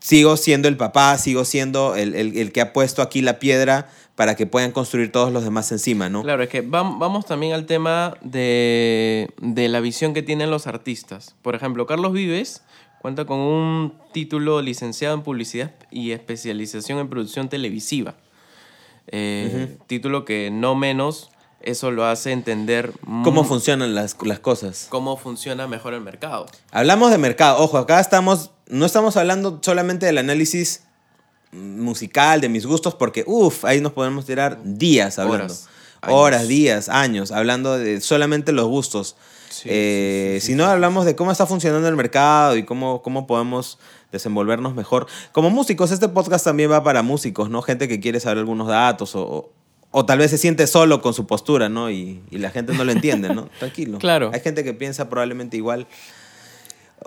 [0.00, 3.88] sigo siendo el papá, sigo siendo el, el- el que ha puesto aquí la piedra
[4.16, 6.22] para que puedan construir todos los demás encima, ¿no?
[6.22, 10.66] Claro, es que vam- vamos también al tema de, de la visión que tienen los
[10.66, 11.34] artistas.
[11.42, 12.62] Por ejemplo, Carlos Vives
[13.02, 18.14] cuenta con un título licenciado en publicidad y especialización en producción televisiva.
[19.08, 21.30] Eh, Título que no menos
[21.60, 24.86] eso lo hace entender ¿Cómo funcionan las, las cosas?
[24.88, 26.46] cómo funciona mejor el mercado.
[26.72, 27.58] Hablamos de mercado.
[27.62, 30.82] Ojo, acá estamos, no estamos hablando solamente del análisis
[31.52, 35.54] musical, de mis gustos, porque, uff, ahí nos podemos tirar días hablando.
[36.08, 39.16] Horas, días, años, hablando de solamente los gustos.
[39.48, 42.64] Sí, Eh, sí, sí, sí, si no, hablamos de cómo está funcionando el mercado y
[42.64, 43.78] cómo, cómo podemos
[44.12, 45.06] desenvolvernos mejor.
[45.32, 47.62] Como músicos, este podcast también va para músicos, ¿no?
[47.62, 49.52] Gente que quiere saber algunos datos o, o-
[49.92, 51.90] o tal vez se siente solo con su postura, ¿no?
[51.90, 53.48] Y, y la gente no lo entiende, ¿no?
[53.58, 53.98] Tranquilo.
[53.98, 54.30] Claro.
[54.34, 55.86] Hay gente que piensa probablemente igual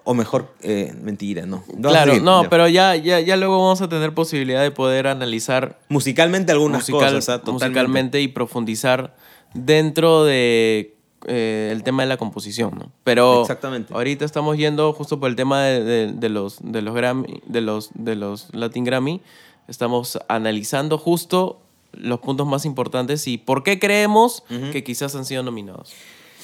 [0.03, 1.63] o mejor, eh, mentira, ¿no?
[1.81, 2.49] Claro, no, ya.
[2.49, 7.15] pero ya, ya, ya luego vamos a tener posibilidad de poder analizar Musicalmente algunas musical-
[7.15, 7.51] cosas, ¿ah?
[7.51, 9.15] Musicalmente y profundizar
[9.53, 12.91] dentro de eh, el tema de la composición, ¿no?
[13.03, 13.93] Pero Exactamente.
[13.93, 17.61] ahorita estamos yendo justo por el tema de, de- de los de los Grammy, de
[17.61, 19.21] los de los Latin Grammy,
[19.67, 21.59] estamos analizando justo
[21.91, 25.91] los puntos más importantes y por qué creemos que quizás han sido nominados.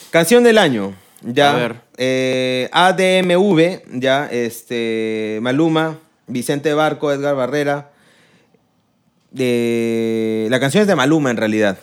[0.10, 0.94] Canción del año.
[1.22, 1.52] Ya.
[1.52, 1.82] A ver.
[1.98, 7.92] eh, ADMV, ya, este, Maluma, Vicente Barco, Edgar Barrera.
[9.32, 11.78] De, la canción es de Maluma en realidad.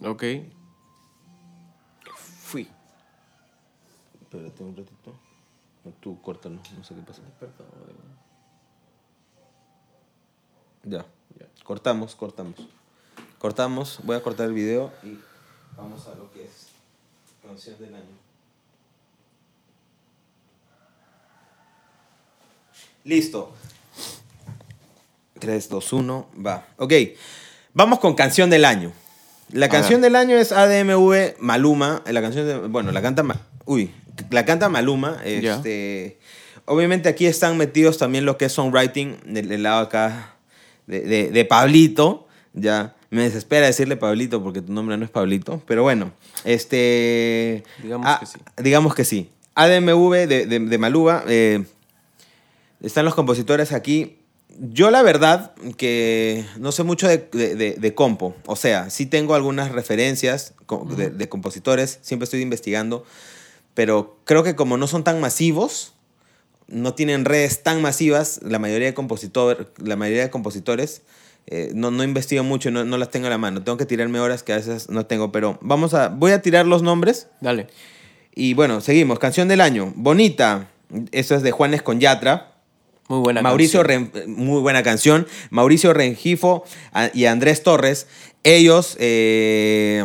[0.00, 0.24] Ok.
[2.44, 2.68] Fui.
[4.22, 5.14] Espérate un ratito.
[5.84, 7.22] No, Tú córtalo, no sé qué pasa.
[10.84, 11.04] Ya.
[11.64, 12.54] Cortamos, cortamos.
[13.38, 15.18] Cortamos, voy a cortar el video y
[15.76, 16.57] vamos a lo que es
[17.48, 18.18] canción del año.
[23.04, 23.54] Listo.
[25.38, 26.66] 3, 2, 1, va.
[26.78, 26.92] Ok,
[27.72, 28.92] vamos con canción del año.
[29.50, 32.02] La canción del año es ADMV Maluma.
[32.10, 33.24] La canción de, bueno, la canta
[33.64, 33.94] uy,
[34.30, 35.18] la canta Maluma.
[35.24, 36.18] Este,
[36.66, 40.34] obviamente aquí están metidos también lo que es songwriting del, del lado acá
[40.86, 42.26] de, de- de Pablito.
[42.52, 46.12] Ya me desespera decirle Pablito porque tu nombre no es Pablito, pero bueno,
[46.44, 48.38] este, Digamos ah, que sí.
[48.62, 49.30] Digamos que sí.
[49.54, 51.64] ADMV de, de, eh,
[52.80, 54.18] están los compositores aquí.
[54.60, 58.34] Yo la verdad que no sé mucho de, de- compo.
[58.46, 63.04] O sea, sí tengo algunas referencias de compositores, siempre estoy investigando,
[63.74, 65.94] pero creo que como no son tan masivos,
[66.68, 71.02] no tienen redes tan masivas, la mayoría de, compositor, la mayoría de compositores,
[71.46, 73.62] eh, no, no investigo mucho, no, no las tengo a la mano.
[73.62, 76.66] Tengo que tirarme horas que a veces no tengo, pero vamos a, voy a tirar
[76.66, 77.68] los nombres Dale.
[78.34, 79.18] y bueno, seguimos.
[79.18, 80.68] Canción del año, Bonita.
[81.12, 82.52] Eso es de Juanes con Yatra.
[83.08, 84.10] Muy buena Mauricio, canción.
[84.12, 85.26] Ren- muy buena canción.
[85.50, 86.64] Mauricio Rengifo
[87.14, 88.06] y Andrés Torres.
[88.44, 90.04] Ellos, eh,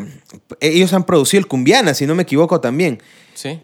[0.62, 3.02] ellos han producido el Cumbiana, si no me equivoco también.
[3.34, 3.60] Sí.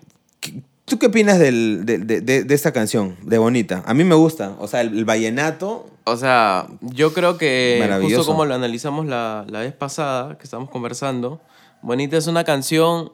[0.89, 3.83] ¿Qué- ¿Tú qué opinas del- de, de- de- de esta canción, de Bonita?
[3.85, 4.55] A mí me gusta.
[4.59, 5.89] O sea, el, el vallenato.
[6.05, 10.71] O sea, yo creo que justo como lo analizamos la, la vez pasada, que estábamos
[10.71, 11.39] conversando,
[11.81, 13.11] Bonita es una canción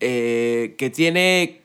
[0.00, 1.62] eh, que tiene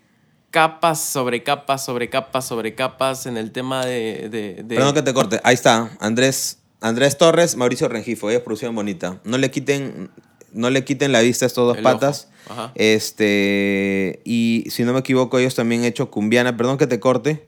[0.51, 4.65] capas sobre capas sobre capas sobre capas en el tema de...
[4.67, 5.39] Perdón que te corte.
[5.43, 5.91] Ahí está.
[5.99, 8.29] Andrés, Andrés Torres, Mauricio Rengifo.
[8.29, 9.19] Ellos producieron Bonita.
[9.23, 10.09] No le quiten,
[10.53, 12.27] no le quiten la vista a estos dos El patas.
[12.27, 12.38] ojo.
[12.49, 12.71] Ajá.
[12.75, 16.57] Este, y si no me equivoco, ellos también han hecho Cumbiana.
[16.57, 17.47] Perdón que te corte.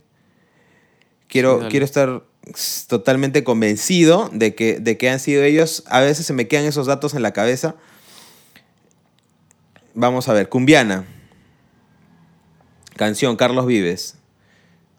[1.27, 2.23] Quiero, Sí, quiero estar
[2.87, 5.83] totalmente convencido de que, de que han sido ellos.
[5.87, 7.75] A veces se me quedan esos datos en la cabeza.
[9.93, 11.05] Vamos a ver, Cumbiana.
[12.95, 14.15] Canción, Carlos Vives.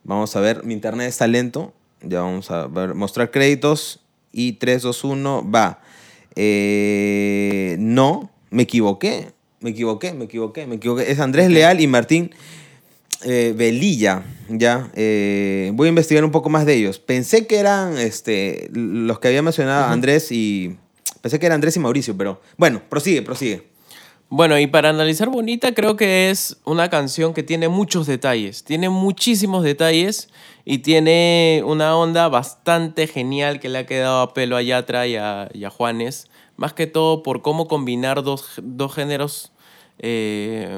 [0.05, 1.72] Vamos a ver, mi internet está lento.
[2.03, 4.00] Ya vamos a ver, mostrar créditos.
[4.32, 5.80] Y 3, 2, 1, va.
[6.34, 9.32] Eh, no, me equivoqué.
[9.63, 11.11] Me equivoqué, me equivoqué, me equivoqué.
[11.11, 12.33] Es Andrés Leal y Martín
[13.25, 14.25] eh, Velilla.
[14.49, 16.99] Ya, eh, voy a investigar un poco más de ellos.
[16.99, 20.77] Pensé que eran este, los que había mencionado Andrés y.
[21.21, 23.71] Pensé que eran Andrés y Mauricio, pero bueno, prosigue, prosigue.
[24.29, 28.65] Bueno, y para analizar Bonita, creo que es una canción que tiene muchos detalles.
[28.65, 30.31] Tiene muchísimos detalles
[30.65, 35.17] y tiene una onda bastante genial que le ha quedado a pelo a Yatra y
[35.17, 36.29] a, y a Juanes.
[36.57, 39.51] Más que todo por cómo combinar dos, dos géneros
[40.03, 40.68] eh,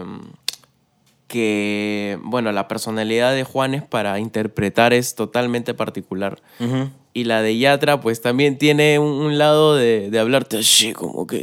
[1.28, 6.40] que, bueno, la personalidad de Juanes para interpretar es totalmente particular.
[7.16, 11.26] Y la de Yatra, pues también tiene un, un lado de, de hablarte así, como
[11.26, 11.40] que...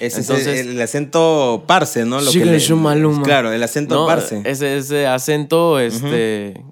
[0.00, 2.20] Ese es el, acento parse, ¿no?
[2.20, 2.60] Lo que le-.
[3.24, 4.06] Claro, el acento ¿no?
[4.06, 4.40] parse.
[4.44, 6.62] Ese, ese acento este,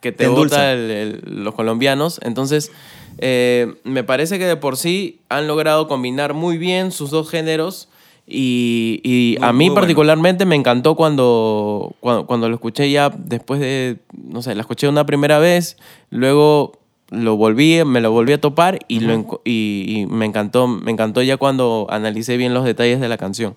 [0.00, 0.56] que te Te endulza.
[0.56, 2.18] bota el- el- los colombianos.
[2.24, 2.72] Entonces,
[3.18, 7.88] eh, me parece que de por sí han logrado combinar muy bien sus dos géneros.
[8.32, 9.80] Y, y Muy- a mí bueno.
[9.80, 14.86] particularmente me encantó cuando, cuando, cuando lo escuché ya después de, no sé, la escuché
[14.88, 15.76] una primera vez,
[16.10, 16.78] luego
[17.10, 21.36] lo volví, me lo volví a topar y, lo, y me encantó, me encantó ya
[21.38, 23.56] cuando analicé bien los detalles de la canción.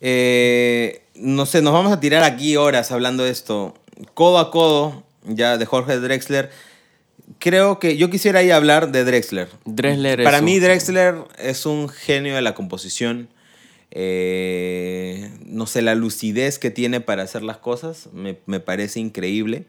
[0.00, 3.74] Eh, no sé, nos vamos a tirar aquí horas hablando de esto.
[4.14, 6.50] Codo a codo, ya de Jorge Drexler.
[7.38, 9.48] Creo que yo quisiera ahí hablar de Drexler.
[9.64, 13.28] Drexler es Para un- mí Drexler es un genio de la composición.
[13.90, 19.64] Eh, no sé, la lucidez que tiene para hacer las cosas me, me parece increíble.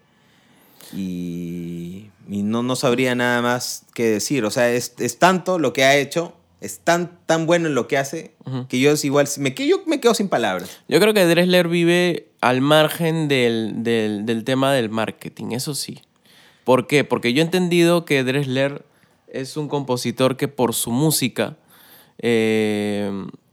[0.95, 4.45] Y, y no, no sabría nada más que decir.
[4.45, 7.87] O sea, es, es tanto lo que ha hecho, es tan, tan bueno en lo
[7.87, 8.31] que hace,
[8.69, 10.69] que yo es igual, me, yo me quedo sin palabras.
[10.87, 15.99] Yo creo que Dressler vive al margen del, del- del tema del marketing, eso sí.
[16.67, 17.05] ¿Por qué?
[17.05, 18.83] Porque yo he entendido que Dressler
[19.29, 21.55] es un compositor que por su música
[22.19, 23.09] eh,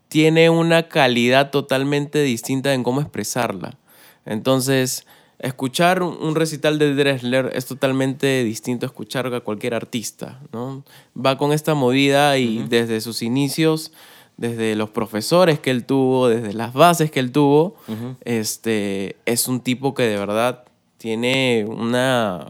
[0.09, 3.79] tiene una calidad totalmente distinta en cómo expresarla.
[4.27, 5.07] Entonces,
[5.39, 10.83] escuchar un- recital de Dressler es totalmente distinto a escuchar a cualquier artista, ¿no?
[11.17, 13.93] Va con esta movida y desde sus inicios,
[14.37, 17.77] desde los profesores que él tuvo, desde las bases que él tuvo,
[18.25, 20.65] este, es un tipo que de verdad
[21.05, 22.49] tiene una,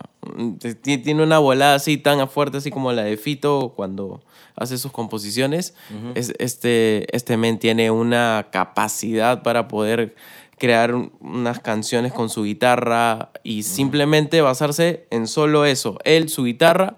[0.80, 4.22] ti- tiene una volada así tan fuerte así como la de Fito cuando
[4.54, 5.74] hace sus composiciones.
[6.14, 10.14] Es- este, este men tiene una capacidad para poder
[10.56, 16.44] crear un- unas canciones con su guitarra y simplemente basarse en solo eso, él, su
[16.44, 16.94] guitarra,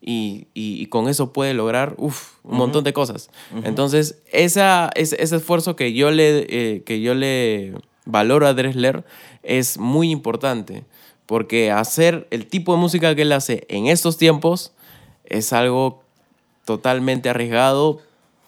[0.00, 3.28] y, y- y con eso puede lograr uf, un montón de cosas.
[3.64, 7.74] Entonces, esa, ese, ese esfuerzo que yo, le, eh, que yo le
[8.06, 9.04] valoro a Dressler
[9.46, 10.84] es muy importante,
[11.26, 14.72] porque hacer el tipo de música que él hace en estos tiempos
[15.24, 16.02] es algo
[16.64, 18.00] totalmente arriesgado,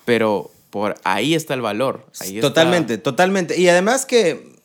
[0.05, 2.07] pero por ahí está el valor.
[2.21, 3.59] Ahí está- Totalmente, totalmente.
[3.59, 4.57] Y además que,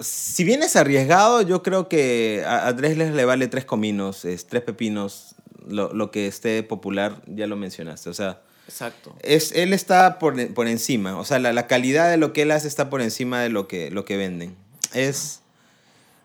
[0.00, 4.62] si bien es arriesgado, yo creo que a, a le vale tres cominos, es tres
[4.62, 5.34] pepinos,
[5.68, 8.10] lo, lo que esté popular, ya lo mencionaste.
[8.10, 9.14] O sea, Exacto.
[9.22, 11.18] es, él está por, por encima.
[11.18, 13.68] O sea, la, la calidad de lo que él hace está por encima de lo
[13.68, 14.56] que, lo que venden.
[14.94, 15.40] Es...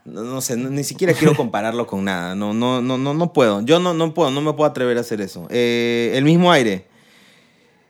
[0.06, 2.36] No, sé, ni siquiera quiero compararlo con nada.
[2.36, 3.62] No, no, no, no, no puedo.
[3.62, 5.48] Yo no, no puedo, no me puedo atrever a hacer eso.
[5.50, 6.88] Eh, el mismo aire.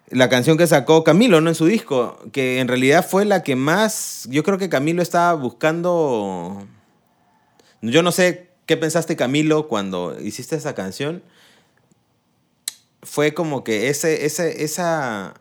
[0.09, 1.49] La canción que sacó Camilo, ¿no?
[1.49, 4.27] En su disco, que en realidad fue la que más.
[4.29, 6.65] Yo creo que Camilo estaba buscando.
[7.81, 11.21] Yo no sé qué pensaste, Camilo, cuando hiciste esa canción.
[13.03, 15.35] Fue como que ese, ese, esa,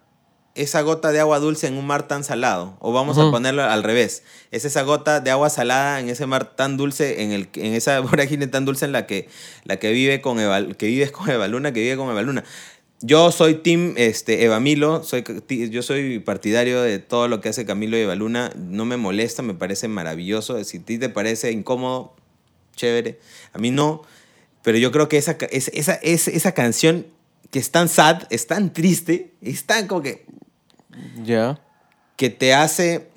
[0.59, 2.77] esa gota de agua dulce en un mar tan salado.
[2.81, 4.25] O vamos a ponerlo al revés.
[4.51, 8.01] Es esa gota de agua salada en ese mar tan dulce, en, el, en esa
[8.01, 9.29] vorágine tan dulce en la que,
[9.65, 12.45] la que vive con Eva, que vives con Eva Luna, que vive con Eva Luna.
[13.01, 15.23] Yo soy team este, Eva Milo, soy,
[15.71, 18.51] yo soy partidario de todo lo que hace Camilo y Eva Luna.
[18.57, 20.63] No me molesta, me parece maravilloso.
[20.65, 22.17] Si a ti te parece incómodo,
[22.75, 23.21] chévere.
[23.53, 24.03] A mí no.
[24.65, 27.07] Pero yo creo que esa, esa, esa, esa canción
[27.53, 30.27] que es tan sad, es tan triste, es tan como que
[31.25, 31.61] Ya.
[32.17, 33.09] que te hace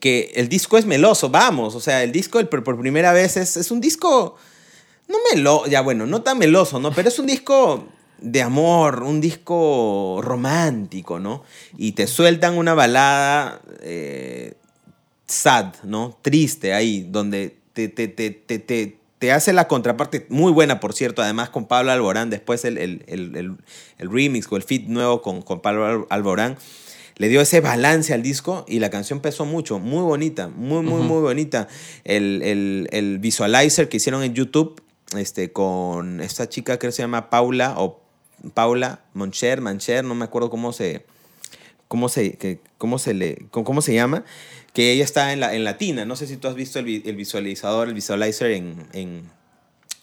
[0.00, 3.56] que el disco es meloso, vamos, o sea, el disco el, por, primera vez es,
[3.56, 4.36] es un disco,
[5.08, 6.92] no meloso, ya bueno, no tan meloso, ¿no?
[6.92, 11.44] Pero es un disco de amor, un disco romántico, ¿no?
[11.76, 14.54] Y te sueltan una balada eh,
[15.26, 16.18] sad, ¿no?
[16.22, 20.92] Triste ahí, donde te, te, te, te, te, te hace la contraparte, muy buena por
[20.92, 23.56] cierto, además con Pablo Alborán, después el, el, el, el,
[23.98, 26.56] el remix o el fit nuevo con, con Pablo Al- Alborán,
[27.16, 31.00] le dio ese balance al disco y la canción pesó mucho, muy bonita, muy, muy,
[31.00, 31.66] muy bonita.
[32.04, 34.82] El, el, el visualizer que hicieron en YouTube
[35.16, 38.02] este, con esta chica que se llama Paula o
[38.52, 41.06] Paula Moncher, Mancher, no me acuerdo cómo se,
[41.88, 44.24] cómo se, cómo se, le, cómo se llama,
[44.76, 46.04] que ella está en, la, en latina.
[46.04, 49.22] No sé si tú has visto el, el visualizador, el visualizer en, en,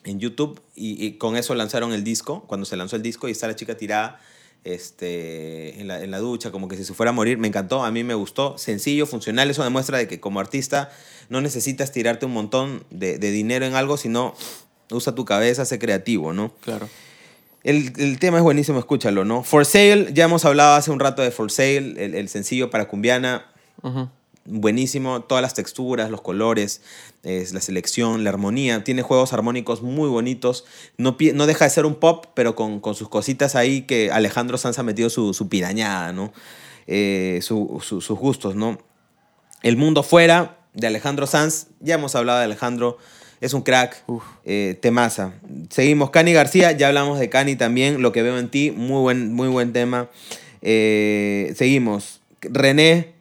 [0.03, 3.31] en YouTube y, y con eso lanzaron el disco, cuando se lanzó el disco y
[3.33, 4.19] está la chica tirada
[4.63, 7.37] este, en, la, en la ducha, como que si se fuera a morir.
[7.37, 8.57] Me encantó, a mí me gustó.
[8.57, 9.47] Sencillo, funcional.
[9.51, 10.89] Eso demuestra de que como artista
[11.29, 14.33] no necesitas tirarte un montón de, de dinero en algo, sino
[14.89, 16.51] usa tu cabeza, sé creativo, ¿no?
[16.61, 16.89] Claro.
[17.63, 19.43] El, el tema es buenísimo, escúchalo, ¿no?
[19.43, 22.87] For Sale, ya hemos hablado hace un rato de For Sale, el, el sencillo para
[22.87, 23.45] Cumbiana.
[24.45, 26.81] Buenísimo, todas las texturas, los colores,
[27.23, 30.65] es la selección, la armonía, tiene juegos armónicos muy bonitos,
[30.97, 34.57] no, no deja de ser un pop, pero con, con sus cositas ahí que Alejandro
[34.57, 36.33] Sanz ha metido su, su pirañada, ¿no?
[36.87, 38.77] Eh, su- su- sus gustos, ¿no?
[39.61, 42.97] El mundo fuera de Alejandro Sanz, ya hemos hablado de Alejandro,
[43.39, 44.03] es un crack,
[44.45, 45.33] eh, temaza.
[45.69, 49.33] Seguimos, Cani García, ya hablamos de Cani también, lo que veo en ti, muy buen,
[49.33, 50.09] muy buen tema.
[50.61, 53.13] Eh, seguimos, René,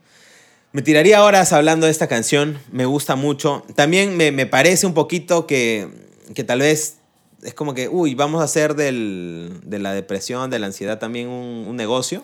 [0.72, 3.64] me tiraría horas hablando de esta canción, me gusta mucho.
[3.74, 5.88] También me, me parece un poquito que,
[6.34, 6.96] que tal vez
[7.42, 11.28] es como que, uy, vamos a hacer del- de la depresión, de la ansiedad también
[11.28, 12.22] un, un negocio.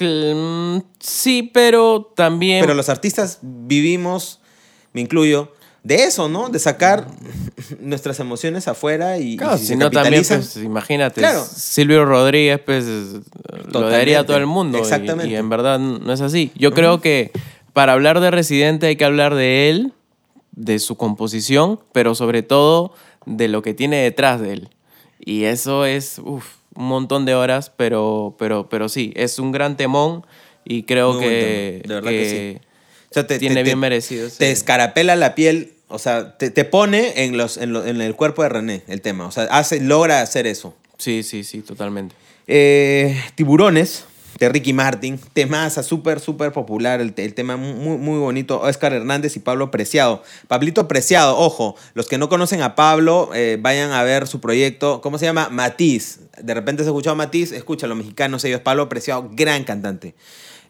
[0.00, 2.60] Mm, Sí, pero también...
[2.60, 4.40] Pero los artistas vivimos,
[4.92, 5.52] me incluyo,
[5.82, 6.48] de eso, ¿no?
[6.48, 7.08] De sacar
[7.80, 11.44] nuestras emociones afuera y, y Claro, si no también, pues, imagínate, Claro.
[11.44, 12.84] Silvio Rodríguez, pues,
[13.72, 14.78] lo daría a todo el mundo.
[14.78, 15.32] Exactamente.
[15.32, 16.52] Y, en verdad no es así.
[16.54, 17.32] Yo creo que
[17.72, 19.92] para hablar de Residente hay que hablar de él,
[20.52, 22.92] de su composición, pero sobre todo
[23.26, 24.68] de lo que tiene detrás de él.
[25.24, 26.44] Y eso es uf,
[26.74, 30.24] un montón de horas, pero, pero, pero sí, es un gran temón
[30.64, 32.66] y creo Muy que, de verdad que sí.
[33.10, 34.28] O sea, te- tiene te- bien te- merecido.
[34.36, 38.14] te escarapela la piel, o sea, te, te pone en, los, en, lo- en el
[38.16, 39.26] cuerpo de René el tema.
[39.26, 40.74] O sea, hace, logra hacer eso.
[40.98, 42.14] Sí, sí, sí, totalmente.
[42.46, 44.04] Eh, Tiburones,
[44.42, 45.20] de Ricky Martin.
[45.34, 47.00] Temaza, súper, súper popular.
[47.00, 48.60] El, te- el tema muy, muy bonito.
[48.60, 50.24] Oscar Hernández y Pablo Preciado.
[50.48, 55.00] Pablito Preciado, ojo, los que no conocen a Pablo, eh, vayan a ver su proyecto.
[55.00, 55.48] ¿Cómo se llama?
[55.48, 56.18] Matiz.
[56.42, 58.60] De repente se ha escuchado Matiz, escúchalo, mexicanos ellos.
[58.62, 60.16] Pablo Preciado, gran cantante.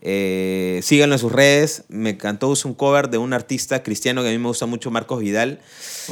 [0.02, 1.84] Eh, síganlo en sus redes.
[1.88, 5.20] Me hizo un cover de un artista cristiano que a mí me gusta mucho, Marcos
[5.20, 5.60] Vidal.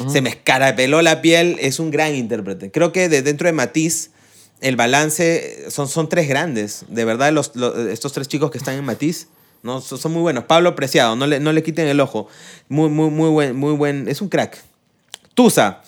[0.08, 2.70] Se me escarapeló la piel, es un gran intérprete.
[2.70, 4.12] Creo que de dentro de Matiz,
[4.60, 6.84] el balance son, son tres grandes.
[6.88, 9.28] De verdad, los, los- estos tres chicos que están en Matiz
[9.62, 10.44] no, son, son muy buenos.
[10.44, 12.28] Pablo Preciado, no le, no le quiten el ojo.
[12.68, 14.08] Muy, muy, muy buen, muy buen.
[14.08, 14.58] Es un crack.
[15.34, 15.82] Tusa.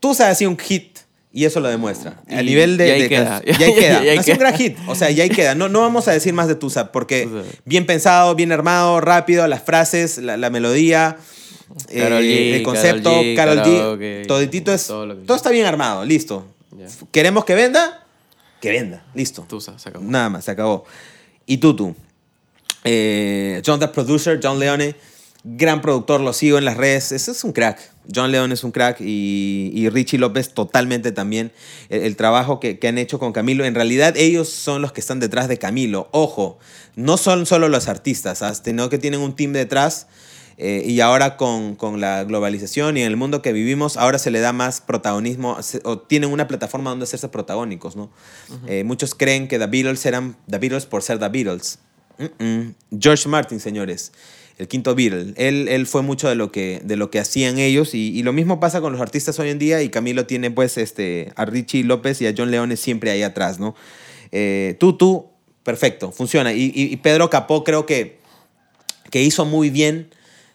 [0.00, 0.98] Tusa ha sido un hit.
[1.34, 2.20] Y eso lo demuestra.
[2.28, 2.88] A nivel de.
[2.88, 3.36] y ahí de queda.
[4.00, 4.76] ahí ahí sido un gran hit.
[4.86, 5.54] O sea, y ahí queda.
[5.54, 7.26] No, no vamos a decir más de Tusa, porque
[7.64, 11.16] bien pensado, bien armado, rápido, las frases, la, la melodía,
[11.88, 14.26] eh, Karol G, el concepto, Karol G, Carol G.
[14.26, 14.88] Toditito es.
[14.88, 16.46] Todo está bien armado, listo.
[16.82, 17.06] Ya.
[17.10, 18.06] ¿Queremos que venda?
[18.60, 19.42] Que venda, listo.
[19.48, 20.04] Tusa, se acabó.
[20.04, 20.84] Nada más, se acabó.
[21.46, 21.94] Y Tutu.
[22.84, 24.96] Eh, John the Producer, John Leone,
[25.44, 27.12] gran productor, lo sigo en las redes.
[27.12, 27.78] Ese es un crack.
[28.12, 31.52] John Leone es un crack y, y Richie López totalmente también.
[31.88, 35.00] El, el trabajo que, que han hecho con Camilo, en realidad ellos son los que
[35.00, 36.08] están detrás de Camilo.
[36.10, 36.58] Ojo,
[36.96, 40.08] no son solo los artistas, sino que tienen un team detrás.
[40.58, 44.30] Eh, y ahora con, con la globalización y en el mundo que vivimos, ahora se
[44.30, 48.10] le da más protagonismo, se- o tienen una plataforma donde hacerse protagónicos, ¿no?
[48.66, 51.78] Eh, muchos creen que The Beatles eran The Beatles por ser The Beatles.
[52.18, 52.74] Mm-mm.
[53.00, 54.12] George Martin, señores,
[54.58, 55.32] el quinto Beatle.
[55.36, 58.32] Él, él fue mucho de lo que, de lo que hacían ellos y, y lo
[58.34, 61.84] mismo pasa con los artistas hoy en día y Camilo tiene pues este, a Richie
[61.84, 63.74] López y a John Leone siempre ahí atrás, ¿no?
[64.30, 65.30] Eh, tú, tú,
[65.64, 66.52] perfecto, funciona.
[66.52, 68.18] Y, y- y Pedro Capó creo que,
[69.10, 70.10] que hizo muy bien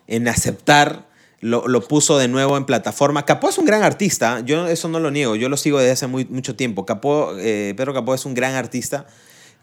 [0.08, 1.05] en aceptar,
[1.39, 3.26] lo, lo puso de nuevo en plataforma.
[3.26, 6.08] Capó es un gran artista, yo eso no lo niego, yo lo sigo desde hace
[6.08, 6.86] muy, mucho tiempo.
[6.86, 9.05] Capó, eh, Pedro Capó es un gran artista,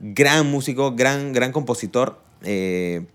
[0.01, 2.21] gran músico, gran, gran compositor.
[2.43, 3.07] eh,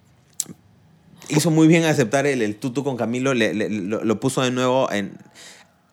[1.30, 4.52] hizo muy bien aceptar el, el tutu con Camilo, le- le- lo, lo puso de
[4.52, 5.18] nuevo en...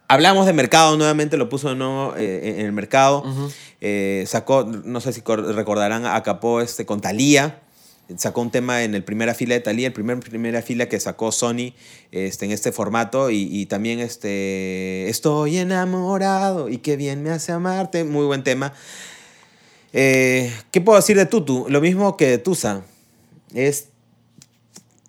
[0.08, 3.24] Hablamos de mercado nuevamente, lo puso de nuevo eh, en el mercado.
[4.26, 7.60] Sacó, no sé si cor- recordarán a Capó este, con Thalía.
[8.16, 11.32] Sacó un tema en el primera fila de Thalía, el primer primera fila que sacó
[11.32, 11.74] Sony
[12.12, 13.30] este, en este formato.
[13.30, 18.04] Y, y también este, Estoy enamorado y qué bien me hace amarte.
[18.04, 18.72] Muy buen tema.
[19.92, 21.66] Eh, ¿Qué puedo decir de Tutu?
[21.68, 22.82] Lo mismo que de Tusa.
[23.54, 23.88] Es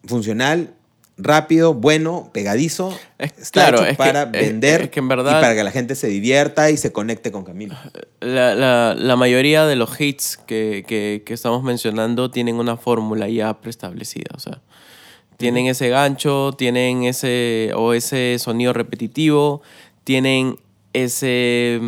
[0.05, 0.73] funcional,
[1.17, 2.97] rápido, bueno, pegadizo.
[3.17, 5.71] Es- Está claro, hecho es para vender es que en verdad- y para que la
[5.71, 7.75] gente se divierta y se conecte con Camilo.
[8.19, 13.27] La, la- la mayoría de los hits que, que- que estamos mencionando tienen una fórmula
[13.29, 14.29] ya preestablecida.
[14.35, 14.61] O sea,
[15.37, 19.61] tienen ese gancho, tienen ese, o ese sonido repetitivo,
[20.03, 20.57] tienen
[20.93, 21.79] ese,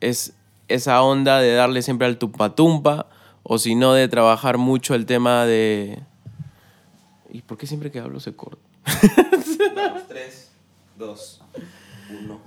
[0.00, 0.32] es,
[0.68, 3.06] esa onda de darle siempre al tumpa tumpa,
[3.42, 6.00] o si no, de trabajar mucho el tema de...
[7.30, 8.62] ¿Y por qué siempre que hablo se corta?
[9.76, 10.50] Vamos, 3,
[10.96, 11.40] 2,
[12.24, 12.40] 1.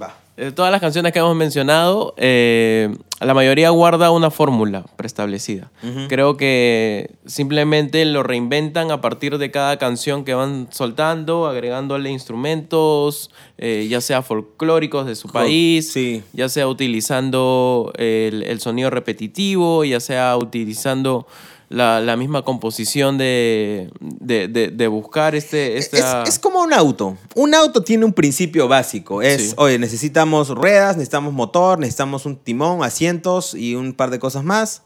[0.00, 0.16] Va.
[0.36, 5.70] De todas las canciones que hemos mencionado, eh, la mayoría guarda una fórmula preestablecida.
[6.08, 13.30] Creo que simplemente lo reinventan a partir de cada canción que van soltando, agregándole instrumentos,
[13.58, 16.22] eh, ya sea folclóricos de su país, sí.
[16.32, 21.26] ya sea utilizando el, el sonido repetitivo, ya sea utilizando
[21.72, 25.78] la, la misma composición de, de, de- de buscar este...
[25.78, 27.16] Es, es como un auto.
[27.34, 29.22] Un auto tiene un principio básico.
[29.22, 29.54] Es, Sí.
[29.56, 34.82] oye, necesitamos ruedas, necesitamos motor, necesitamos un timón, asientos y un par de cosas más.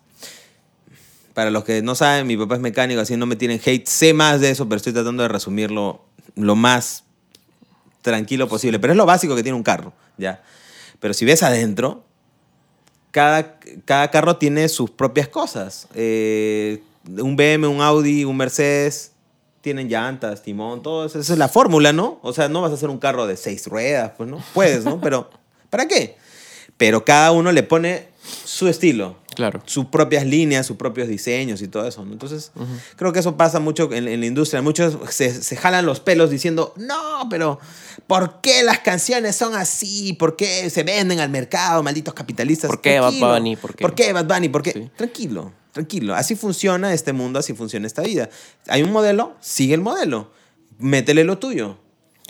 [1.34, 3.86] Para los que no saben, mi papá es mecánico, así no me tienen hate.
[3.86, 6.02] Sé más de eso, pero estoy tratando de resumirlo
[6.34, 7.04] lo más
[8.00, 8.78] tranquilo posible.
[8.78, 10.42] Pero es lo básico que tiene un carro, ¿ya?
[10.98, 12.04] Pero si ves adentro,
[13.16, 15.88] cada, cada carro tiene sus propias cosas.
[15.94, 19.12] Eh, un BM, un Audi, un Mercedes,
[19.62, 21.18] tienen llantas, timón, todo eso.
[21.18, 22.18] Esa es la fórmula, ¿no?
[22.20, 24.42] O sea, no vas a hacer un carro de seis ruedas, pues, ¿no?
[24.52, 25.00] Puedes, ¿no?
[25.02, 25.30] Pero,
[25.70, 26.18] ¿para qué?
[26.76, 28.08] Pero cada uno le pone
[28.44, 29.62] su estilo Claro.
[29.66, 32.02] sus propias líneas, sus propios diseños y todo eso.
[32.06, 32.12] ¿no?
[32.14, 32.52] Entonces,
[32.96, 34.62] creo que eso pasa mucho en, en la industria.
[34.62, 37.58] Muchos se, se jalan los pelos diciendo, no, pero
[38.06, 40.14] ¿por qué las canciones son así?
[40.14, 42.68] ¿Por qué se venden al mercado, malditos capitalistas?
[42.70, 43.28] ¿Por qué Bad Tranquilo.
[43.34, 43.56] Bunny?
[43.56, 43.82] ¿Por qué?
[43.82, 44.48] ¿Por qué Bad Bunny?
[44.48, 44.72] ¿Por qué?
[44.72, 44.90] Sí.
[44.96, 46.14] Tranquilo, tranquilo.
[46.14, 48.30] Así funciona este mundo, así funciona esta vida.
[48.68, 50.30] Hay un modelo, sigue el modelo.
[50.78, 51.76] Métele lo tuyo.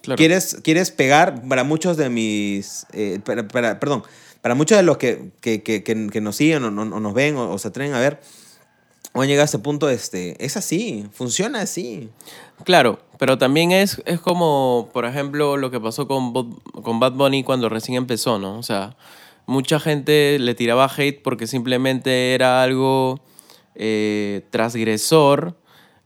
[0.03, 0.17] Claro.
[0.19, 2.85] ¿Quieres, quieres pegar para muchos de mis.
[2.93, 4.03] eh, para- para- perdón,
[4.47, 7.51] para muchos de los que, que, que- que- nos siguen o, o nos ven o,
[7.53, 8.21] o se atreven a ver,
[9.13, 12.11] o han llegado a este punto, este, es así, funciona así.
[12.63, 17.43] Claro, pero también es, es como, por ejemplo, lo que pasó con, con Bad Bunny
[17.43, 18.57] cuando recién empezó, ¿no?
[18.57, 18.97] O sea,
[19.47, 23.19] mucha gente le tiraba hate porque simplemente era algo
[23.75, 25.57] eh, transgresor,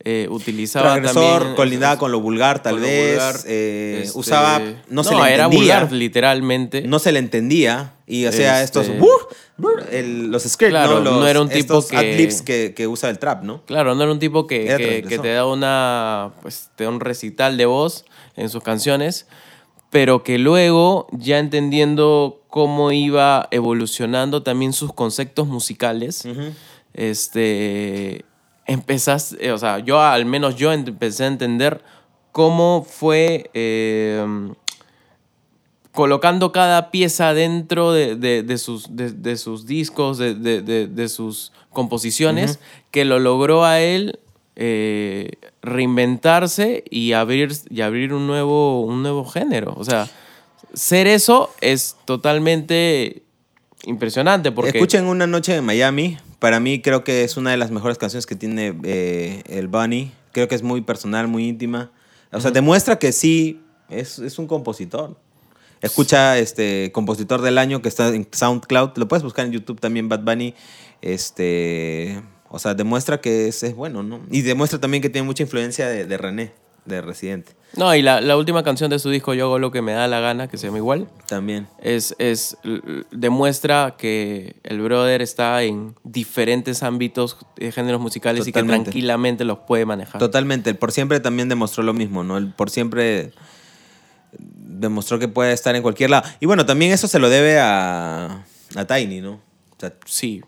[0.04, 1.56] eh, utilizaba Transgresor, también...
[1.56, 3.10] colindaba con lo vulgar, tal lo vez.
[3.12, 4.60] vulgar, eh, este, usaba.
[4.88, 5.58] No, se le era entendía.
[5.80, 6.82] vulgar, literalmente.
[6.82, 7.94] No se le entendía.
[8.06, 8.96] Y hacía Este- estos.
[9.92, 11.00] El- los scripts, Claro, ¿no?
[11.10, 13.62] Los, no era un tipo que- adlibs que, que usa el trap, ¿no?
[13.66, 17.56] Claro, no era un tipo que, que- te da una pues te da un recital
[17.58, 19.26] de voz en sus canciones,
[19.90, 26.24] pero que luego, ya entendiendo cómo iba evolucionando también sus conceptos musicales,
[26.94, 28.24] este
[28.72, 31.82] empezás, eh, o sea, yo al menos yo empecé a entender
[32.32, 34.24] cómo fue eh,
[35.92, 40.86] colocando cada pieza dentro de, de- de sus, de, de sus discos, de, de- de-
[40.86, 42.58] de sus composiciones,
[42.90, 44.18] que lo logró a él
[44.56, 45.30] eh,
[45.62, 49.74] reinventarse y abrir, y abrir un, nuevo, un nuevo género.
[49.76, 50.08] O sea,
[50.74, 53.22] ser eso es totalmente
[53.84, 54.70] impresionante porque...
[54.78, 56.18] Escuchen Una Noche en Miami.
[56.40, 60.10] Para mí creo que es una de las mejores canciones que tiene eh, el Bunny.
[60.32, 61.92] Creo que es muy personal, muy íntima.
[62.32, 63.60] O sea, demuestra que sí
[63.90, 65.16] es, es un compositor.
[65.82, 68.96] Escucha este compositor del año que está en SoundCloud.
[68.96, 70.54] Lo puedes buscar en YouTube también, Bad Bunny.
[71.02, 74.20] Este, o sea, demuestra que es, es bueno, ¿no?
[74.30, 76.52] Y demuestra también que tiene mucha influencia de, de René,
[76.84, 77.52] de Residente.
[77.76, 80.08] No, y la, la última canción de su disco, Yo hago lo que me da
[80.08, 81.68] la gana, que se llama igual, También.
[81.80, 82.56] es, es,
[83.12, 89.58] demuestra que el brother está en diferentes ámbitos de géneros musicales y que tranquilamente los
[89.60, 90.18] puede manejar.
[90.18, 90.70] Totalmente.
[90.70, 92.38] El por siempre también demostró lo mismo, ¿no?
[92.38, 93.30] El por siempre
[94.38, 96.28] demostró que puede estar en cualquier lado.
[96.40, 99.32] Y bueno, también eso se lo debe a, a Tiny, ¿no?
[99.32, 99.40] O
[99.78, 100.42] sea, Sí.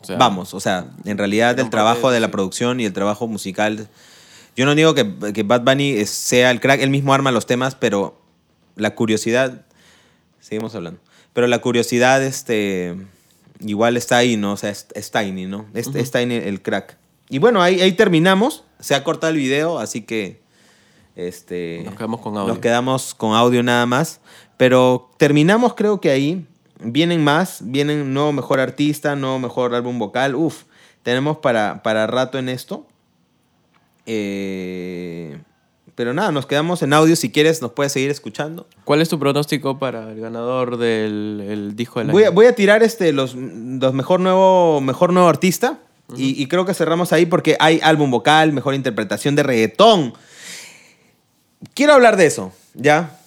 [0.00, 3.26] O sea, vamos, o sea, en realidad el trabajo de la producción y el trabajo
[3.26, 3.88] musical.
[4.58, 7.76] Yo no digo que, que Bad Bunny sea el crack, él mismo arma los temas,
[7.76, 8.20] pero
[8.74, 9.64] la curiosidad.
[10.40, 10.98] Seguimos hablando.
[11.32, 12.96] Pero la curiosidad, este.
[13.60, 14.54] Igual está ahí, ¿no?
[14.54, 15.66] O sea, es, es Tiny, ¿no?
[15.74, 16.96] Es, es Tiny el crack.
[17.28, 18.64] Y bueno, ahí, ahí terminamos.
[18.80, 20.40] Se ha cortado el video, así que.
[21.14, 22.48] Este, Nos quedamos con audio.
[22.48, 24.20] Nos quedamos con audio nada más.
[24.56, 26.44] Pero terminamos, creo que ahí.
[26.80, 30.34] Vienen más, vienen nuevo mejor artista, nuevo mejor álbum vocal.
[30.34, 30.64] Uf,
[31.04, 32.88] tenemos para, para rato en esto.
[34.10, 35.38] Eh,
[35.94, 37.14] pero nada, nos quedamos en audio.
[37.14, 38.66] Si quieres, nos puedes seguir escuchando.
[38.84, 42.34] ¿Cuál es tu pronóstico para el ganador del el disco del Voy a, año?
[42.34, 45.78] voy a tirar este, los, los mejor, nuevo, mejor nuevo artista.
[46.16, 50.14] y, y creo que cerramos ahí porque hay álbum vocal, mejor interpretación de reggaetón.
[51.74, 53.18] Quiero hablar de eso, ¿ya?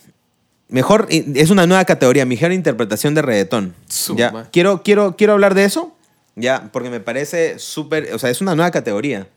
[0.69, 3.75] Mejor, es una nueva categoría, mejor interpretación de reggaetón.
[4.15, 4.47] ¿ya?
[4.51, 5.93] Quiero, quiero, quiero hablar de eso,
[6.37, 6.69] ¿ya?
[6.71, 9.27] Porque me parece súper, o sea, es una nueva categoría.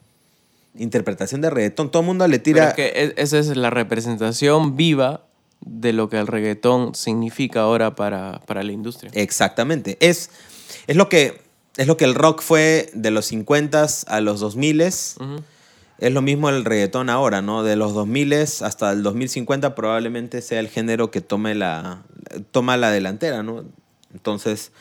[0.77, 1.91] Interpretación de reggaetón.
[1.91, 2.68] Todo el mundo le Pero tira...
[2.68, 5.25] es que esa es la representación viva
[5.61, 9.11] de lo que el reggaetón significa ahora para, para la industria.
[9.14, 9.97] Exactamente.
[10.01, 10.31] Es,
[10.87, 11.41] es, lo que,
[11.77, 15.20] es lo que el rock fue de los 50s a los 2000s.
[15.20, 15.43] Ujú.
[15.99, 17.62] Es lo mismo el reggaetón ahora, ¿no?
[17.62, 22.03] De los 2000 hasta el 2050 probablemente sea el género que tome la,
[22.51, 23.64] toma la delantera, ¿no?
[24.12, 24.72] Entonces,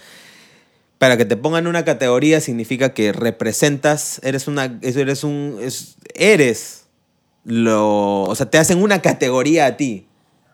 [1.04, 6.86] para que te pongan una categoría significa que representas, eres una, eres un, es- eres
[7.44, 10.06] lo, o sea, te hacen una categoría a ti.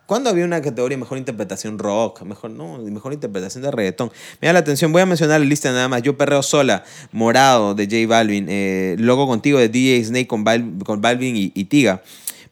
[0.07, 2.23] ¿Cuándo había una categoría mejor interpretación rock?
[2.23, 4.11] Mejor, no, mejor interpretación de reggaetón.
[4.41, 6.01] Me da la atención, voy a mencionar la lista nada más.
[6.01, 10.83] Yo perreo sola, Morado de J Balvin, eh, Logo contigo de DJ Snake con, Bal-
[10.83, 12.01] con Balvin y, y Tiga.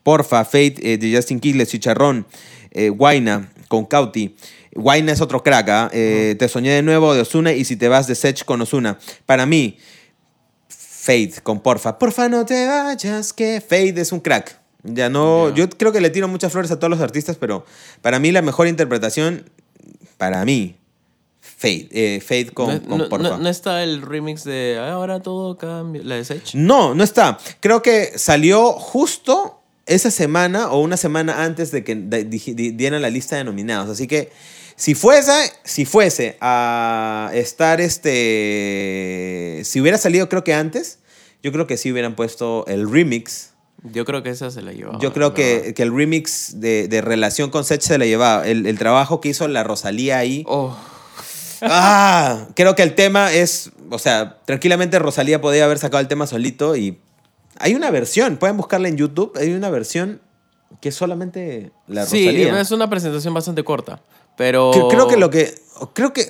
[0.03, 2.27] Porfa, Fate eh, de Justin Quiles, Chicharrón,
[2.69, 4.35] eh, Guaina con Cauti.
[4.77, 5.89] Guaina es otro crack, ¿ah?
[5.91, 8.97] Eh, Te soñé de nuevo de Osuna y si te vas de Sech con Osuna.
[9.25, 9.77] Para mí,
[10.69, 11.97] Fade con Porfa.
[11.97, 14.59] Porfa, no te vayas, que Fade es un crack.
[14.83, 17.65] Ya no, yo creo que le tiro muchas flores a todos los artistas, pero
[18.01, 19.49] para mí la mejor interpretación,
[20.17, 20.75] para mí,
[21.41, 23.29] Fade, eh, Fade con, no, con no- Porfa.
[23.29, 26.53] no- no está el remix de ahora todo cambia, la de Sech.
[26.53, 27.37] No, no está.
[27.61, 33.37] Creo que salió justo esa semana o una semana antes de que dieran la lista
[33.37, 33.89] de nominados.
[33.89, 34.29] Así que
[34.77, 39.61] si fuese, si fuese a estar este.
[39.65, 40.99] Si hubiera salido, creo que antes,
[41.43, 43.51] yo creo que sí hubieran puesto el remix.
[43.83, 44.99] Yo creo que esa se la llevaba.
[44.99, 48.47] Yo creo que, que el remix de, de relación con Sech se la llevaba.
[48.47, 50.43] El, el trabajo que hizo la Rosalía ahí.
[50.47, 50.77] Oh,
[51.61, 56.27] Ah, creo que el tema es, o sea, tranquilamente Rosalía podía haber sacado el tema
[56.27, 56.99] solito y
[57.57, 60.21] hay una versión, pueden buscarla en YouTube, hay una versión
[60.81, 62.61] que es solamente la sí, Rosalía.
[62.61, 64.01] es una presentación bastante corta.
[64.37, 64.71] Pero.
[64.89, 65.53] Creo que lo que
[65.93, 66.27] creo que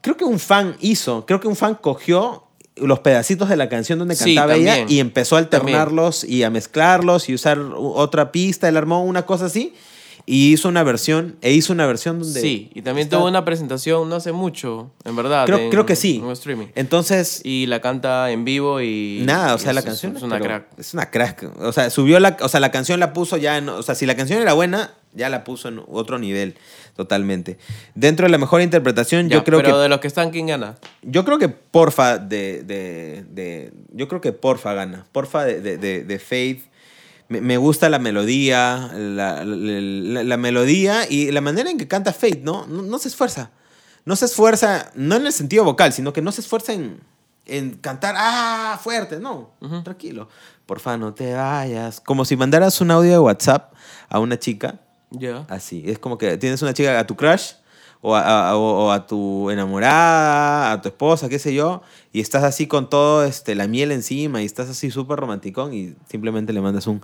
[0.00, 2.44] creo que un fan hizo, creo que un fan cogió
[2.76, 4.96] los pedacitos de la canción donde Sí, cantaba ella también.
[4.96, 9.46] y empezó a alternarlos y a mezclarlos y usar otra pista, él armó una cosa
[9.46, 9.74] así
[10.26, 13.44] y hizo una versión e hizo una versión donde Sí, y también está- tuvo una
[13.44, 15.44] presentación no hace mucho, en verdad.
[15.46, 16.16] creo, en- creo que sí.
[16.18, 16.66] En un streaming.
[16.76, 19.22] Entonces, Y la canta en vivo y.
[19.24, 20.66] Nada, o sea, la es- canción Es una crack.
[20.78, 21.50] Es una crack.
[21.60, 24.06] O sea, subió la, o sea, la canción la puso ya en, o sea, si
[24.06, 26.54] la canción era buena, ya la puso en otro nivel
[26.98, 27.58] totalmente.
[27.94, 30.48] Dentro de la mejor interpretación, Ya, yo creo pero que de los que están, ¿quién
[30.48, 30.74] gana?
[31.02, 35.06] yo creo que Porfa de, de, de- yo creo que Porfa gana.
[35.12, 36.64] Porfa de, de, de, Faith.
[37.28, 41.86] Me, me gusta la melodía, la, la- la- la melodía y la manera en que
[41.86, 42.66] canta Faith, ¿no?
[42.66, 42.82] ¿no?
[42.82, 43.52] no se esfuerza.
[44.04, 46.98] No se esfuerza, no en el sentido vocal, sino que no se esfuerza en,
[47.46, 49.50] en cantar, ah, fuerte, no,
[49.84, 50.28] tranquilo.
[50.66, 52.00] Porfa, no te vayas.
[52.00, 53.72] Como si mandaras un audio de WhatsApp
[54.08, 54.80] a una chica
[55.10, 55.46] Ya.
[55.48, 57.52] Así, es como que tienes una chica, a tu crush,
[58.00, 61.82] o a, a- o- a tu enamorada, a tu esposa, qué sé yo,
[62.12, 65.94] y estás así con todo este, la miel encima, y estás así súper romanticón, y
[66.08, 67.02] simplemente le mandas un,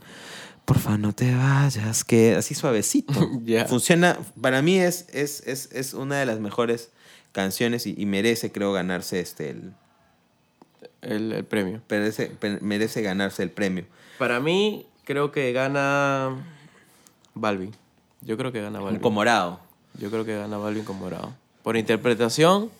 [0.64, 3.12] porfa, no te vayas, que así suavecito.
[3.44, 3.66] Ya.
[3.66, 6.90] Funciona, para mí es, es, es, es una de las mejores
[7.32, 9.72] canciones y, y merece, creo, ganarse este, el,
[11.02, 11.82] El, el premio.
[11.90, 12.30] merece,
[12.60, 13.84] merece ganarse el premio.
[14.18, 16.30] Para mí, creo que gana.
[17.34, 17.74] Balvin.
[18.24, 19.00] Yo creo que gana Balvin.
[19.00, 19.60] Con morado.
[19.98, 21.32] Yo creo que gana Balvin con Morado.
[21.62, 22.70] Por interpretación,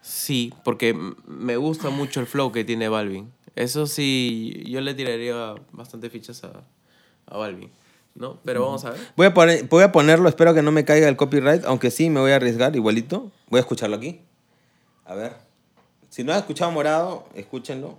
[0.00, 0.94] sí, porque
[1.26, 3.32] me gusta mucho el flow que tiene Balvin.
[3.56, 6.62] Eso sí, yo le tiraría bastante fichas a,
[7.26, 7.70] a Balvin,
[8.14, 8.38] ¿no?
[8.44, 9.00] Pero vamos a ver.
[9.16, 12.08] Voy a, poner- voy a ponerlo, espero que no me caiga el copyright, aunque sí
[12.10, 13.30] me voy a arriesgar igualito.
[13.48, 14.20] Voy a escucharlo aquí.
[15.04, 15.36] A ver.
[16.08, 17.98] Si no has escuchado Morado, escúchenlo.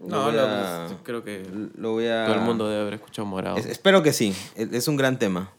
[0.00, 1.44] Lo No, no, a- creo que
[1.76, 2.24] Lo voy a...
[2.26, 3.56] todo el mundo debe haber escuchado Morado.
[3.56, 4.34] Es- espero que sí.
[4.56, 5.52] Es, es un gran tema.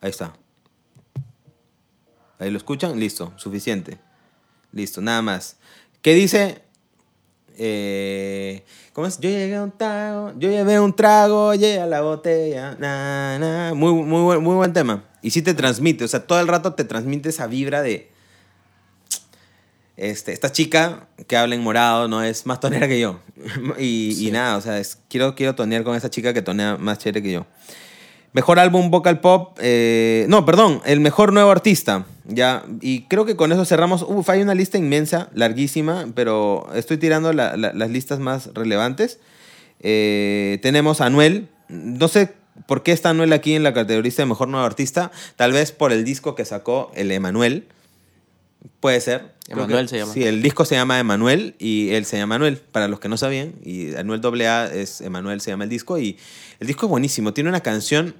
[0.00, 0.34] Ahí está.
[2.38, 2.98] Ahí lo escuchan.
[2.98, 3.32] Listo.
[3.36, 3.98] Suficiente.
[4.72, 5.00] Listo.
[5.00, 5.56] Nada más.
[6.02, 6.62] ¿Qué dice?
[7.56, 9.18] Eh, ¿Cómo es?
[9.18, 10.32] Yo llegué a un trago.
[10.38, 11.54] Yo llevé un trago.
[11.54, 12.76] Llegué a la botella.
[12.78, 13.74] Na, na.
[13.74, 15.04] Muy, muy, buen, muy buen tema.
[15.22, 16.04] Y sí te transmite.
[16.04, 18.10] O sea, todo el rato te transmite esa vibra de...
[19.96, 23.18] Este, esta chica que habla en morado no es más tonera que yo.
[23.80, 27.20] y, nada, o sea, es- quiero, quiero tonear con esa chica que tonea más chévere
[27.20, 27.46] que yo.
[28.32, 29.58] Mejor álbum vocal pop.
[29.60, 32.04] eh, no, perdón, el mejor nuevo artista.
[32.26, 34.02] Ya, y creo que con eso cerramos.
[34.06, 39.18] Uf, hay una lista inmensa, larguísima, pero estoy tirando la- la- las listas más relevantes.
[39.80, 41.48] Eh, tenemos a Anuel.
[41.68, 42.34] No sé
[42.66, 45.10] por qué está Anuel aquí en la categoría de mejor nuevo artista.
[45.36, 47.66] Tal vez por el disco que sacó, el Emanuel.
[48.80, 49.34] Puede ser.
[49.48, 50.12] Emanuel que- se llama.
[50.12, 53.16] Sí, el disco se llama Emanuel y él se llama Anuel, para los que no
[53.16, 53.54] sabían.
[53.64, 55.98] Y Anuel AA es Emanuel, se llama el disco.
[55.98, 56.18] Y
[56.60, 57.32] el disco es buenísimo.
[57.32, 58.14] Tiene una canción,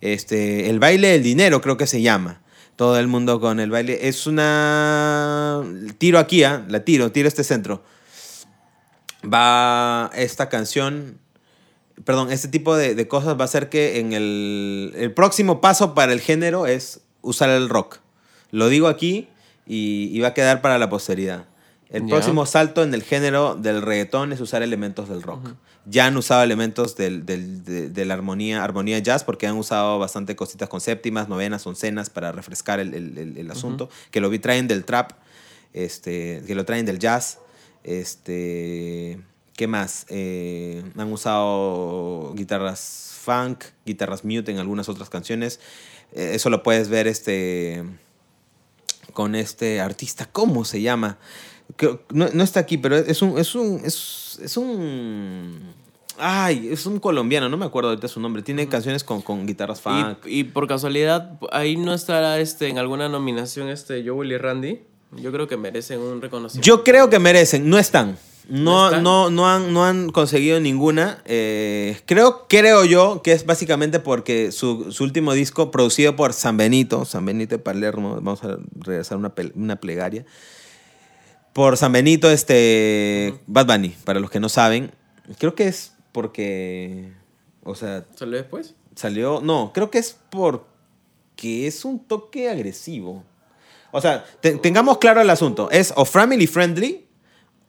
[0.00, 2.40] este, El baile del dinero, creo que se llama.
[2.76, 4.08] Todo el mundo con el baile.
[4.08, 5.62] Es una.
[5.98, 6.64] Tiro aquí, ¿ah?
[6.68, 7.82] la tiro, tiro este centro.
[9.22, 11.18] Va esta canción.
[12.04, 15.94] Perdón, este tipo de, de cosas va a hacer que en el, el próximo paso
[15.94, 17.98] para el género es usar el rock.
[18.50, 19.28] Lo digo aquí
[19.66, 21.46] y, y va a quedar para la posteridad.
[21.90, 25.48] El próximo salto en el género del reggaetón es usar elementos del rock.
[25.84, 29.98] Ya han usado elementos del, del- de, de la armonía, armonía jazz porque han usado
[29.98, 33.90] bastante cositas con séptimas, novenas, oncenas para refrescar el, el- el- el asunto.
[34.10, 35.12] Que lo vi traen del trap,
[35.74, 37.38] este, que lo traen del jazz.
[37.84, 39.20] Este,
[39.56, 40.06] ¿Qué más?
[40.08, 45.60] Eh, han usado guitarras funk, guitarras mute en algunas otras canciones.
[46.12, 47.84] Eh, eso lo puedes ver este,
[49.12, 50.28] con este artista.
[50.30, 51.18] ¿Cómo se llama?
[52.10, 55.72] No, no está aquí, pero es un, es un, es, es un,
[56.18, 58.42] ay, es un colombiano, no me acuerdo ahorita su nombre.
[58.42, 60.26] Tiene canciones con, con guitarras funk.
[60.26, 64.80] Y, y por casualidad, ahí no estará este, en alguna nominación este Joel y Randy.
[65.12, 66.66] Yo creo que merecen un reconocimiento.
[66.66, 68.18] Yo creo que merecen, no están.
[68.48, 71.22] No, ¿No no, no, han, no han conseguido ninguna.
[71.26, 76.56] Eh, creo, creo yo que es básicamente porque su, su último disco, producido por San
[76.56, 80.24] Benito, San Benito de Palermo, vamos a regresar una, una plegaria.
[81.52, 84.90] Por San Benito, este, Bad Bunny, para los que no saben.
[85.38, 87.12] Creo que es porque,
[87.62, 88.74] o sea, ¿Salió después?
[88.96, 93.22] salió, no, creo que es porque es un toque agresivo.
[93.92, 95.70] O sea, te- tengamos claro el asunto.
[95.70, 97.06] ¿Es o family friendly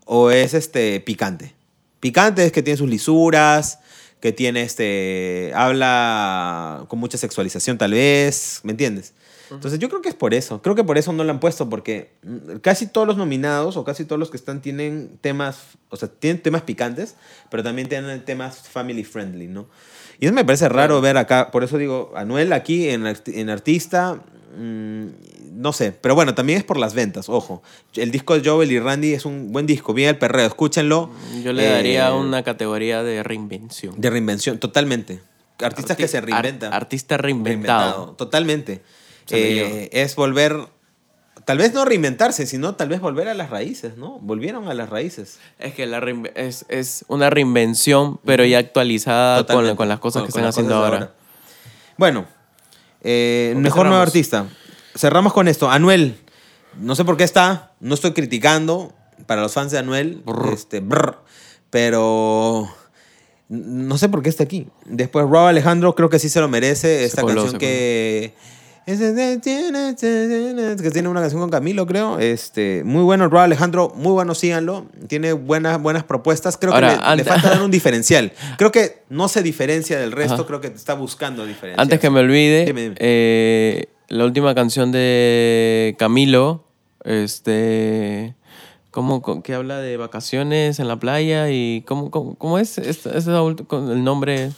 [0.05, 1.53] o es este picante?
[1.99, 3.79] Picante es que tiene sus lisuras,
[4.19, 5.51] que tiene este.
[5.55, 8.61] habla con mucha sexualización, tal vez.
[8.63, 9.13] ¿Me entiendes?
[9.51, 10.61] Entonces yo creo que es por eso.
[10.61, 13.83] Creo que por eso no lo han puesto, porque mm, casi todos los nominados o
[13.83, 17.15] casi todos los que están tienen temas, o sea, tienen temas picantes,
[17.49, 19.67] pero también tienen temas family friendly, ¿no?
[20.19, 24.21] Y eso me parece raro ver acá, por eso digo, Anuel aquí en, en artista,
[24.57, 25.07] mm,
[25.61, 27.61] no sé, pero bueno, también es por las ventas, ojo.
[27.95, 31.09] El disco de Joel y Randy es un buen disco, bien el perreo, escúchenlo.
[31.43, 33.99] Yo le Eh, daría una categoría de reinvención.
[33.99, 35.21] De reinvención, totalmente.
[35.59, 36.73] Artistas que se reinventan.
[36.73, 37.79] ar- artista reinventado.
[37.81, 38.81] Reinventado, totalmente.
[39.29, 40.57] Eh, es volver,
[41.45, 44.19] tal vez no reinventarse, sino tal vez volver a las raíces, ¿no?
[44.19, 45.39] Volvieron a las raíces.
[45.59, 46.03] Es que la
[46.35, 50.79] es, es una reinvención, pero ya actualizada con, las cosas Con- que con están haciendo
[50.79, 51.13] de ahora.
[51.97, 52.25] Bueno,
[53.03, 54.47] eh, ¿Con qué mejor nuevo artista.
[54.95, 55.69] Cerramos con esto.
[55.69, 56.17] Anuel,
[56.79, 58.93] no sé por qué está, no estoy criticando
[59.25, 60.53] para los fans de Anuel, Brr.
[60.53, 61.19] este, brr,
[61.69, 62.67] pero
[63.49, 64.67] no sé por qué está aquí.
[64.85, 68.33] Después Rob Alejandro creo que sí se lo merece, esta coló, canción que...
[68.85, 69.39] que
[70.91, 72.19] tiene una canción con Camilo, creo.
[72.19, 74.87] Este, muy bueno, Rob Alejandro, muy bueno, síganlo.
[75.07, 76.57] Tiene buenas, buenas propuestas.
[76.57, 78.31] Creo Ahora, que le, le falta dar un diferencial.
[78.57, 80.45] Creo que no se diferencia del resto, Ajá.
[80.45, 81.81] creo que está buscando diferencias.
[81.81, 82.95] Antes que me olvide, Dime, dime.
[82.99, 86.65] eh, la última canción de Camilo,
[87.03, 88.35] este,
[88.91, 92.77] ¿cómo, que habla de vacaciones en la playa y cómo, cómo, cómo es?
[92.77, 94.51] Es, es el nombre.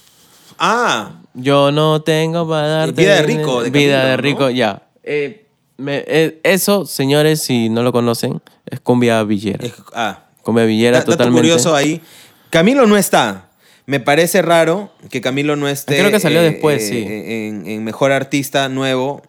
[0.58, 3.02] Ah, Yo no tengo para darte.
[3.02, 4.22] Vida de rico, de Vida Camilo, de ¿no?
[4.24, 4.84] rico, ya.
[5.04, 5.46] Eh,
[5.78, 9.66] me- eh, eso, señores, si no lo conocen, es cumbia villera.
[9.66, 10.22] es- ah.
[10.44, 11.42] Cumbia villera Da- totalmente.
[11.42, 12.02] curioso ahí.
[12.50, 13.50] Camilo no está.
[13.88, 15.98] Me parece raro que Camilo no esté.
[16.00, 17.04] Creo que salió eh, después, sí.
[17.08, 19.22] En, en mejor artista nuevo.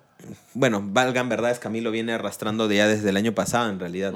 [0.54, 4.12] Bueno, valgan verdades, Camilo viene arrastrando de ya desde el año pasado, en realidad.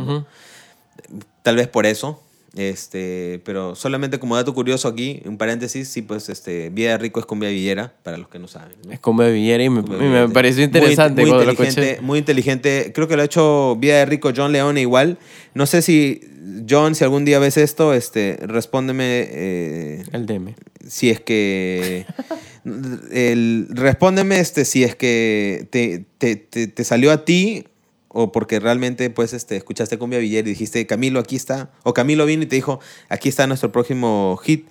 [1.42, 2.22] Tal vez por eso.
[2.56, 7.20] Este, pero solamente como dato curioso aquí, un paréntesis, sí, pues este, Vida de Rico
[7.20, 8.72] es cumbia villera, para los que no saben.
[8.84, 8.92] ¿no?
[8.92, 12.04] Es cumbia villera y me, me pareció interesante muy, cuando lo inteligente, escuché.
[12.06, 12.90] Muy inteligente.
[12.92, 15.18] Creo que lo ha hecho Vida de Rico John Leone igual.
[15.54, 16.20] No sé si,
[16.68, 20.54] John, si algún día ves esto, este, respóndeme eh, El DM.
[20.88, 22.04] si es que...
[23.12, 27.64] el, respóndeme este, si es que te, te- te- te salió a ti
[28.12, 31.70] o porque realmente pues este, escuchaste Cumbia Villera y dijiste, Camilo, aquí está.
[31.84, 34.68] O Camilo vino y te dijo, aquí está nuestro próximo hit.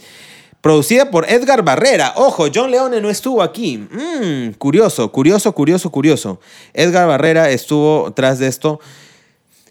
[0.62, 2.14] Producida por Edgar Barrera.
[2.18, 3.78] Ojo, John Leone no estuvo aquí.
[3.78, 6.42] Mm, curioso, curioso, curioso, curioso.
[6.74, 8.82] Edgar Barrera estuvo tras de esto.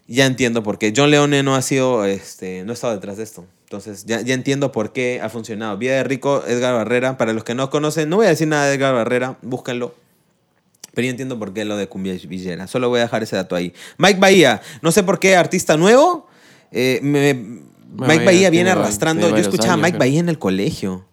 [0.07, 0.91] Ya entiendo por qué.
[0.95, 3.45] John Leone no ha sido, este, no ha estado detrás de esto.
[3.65, 5.77] Entonces, ya, ya entiendo por qué ha funcionado.
[5.77, 7.19] Vida de Rico, Edgar Barrera.
[7.19, 9.93] Para los que no conocen, no voy a decir nada de Edgar Barrera, búsquenlo.
[10.93, 12.67] Pero ya entiendo por qué lo de Cumbia Villera.
[12.67, 13.73] Solo voy a dejar ese dato ahí.
[13.97, 16.27] Mike Bahía, no sé por qué, artista nuevo.
[16.71, 17.33] Eh, me-
[17.91, 19.29] Mike Bahía viene arrastrando.
[19.29, 19.99] Yo escuchaba a Mike creo.
[19.99, 21.05] Bahía en el colegio.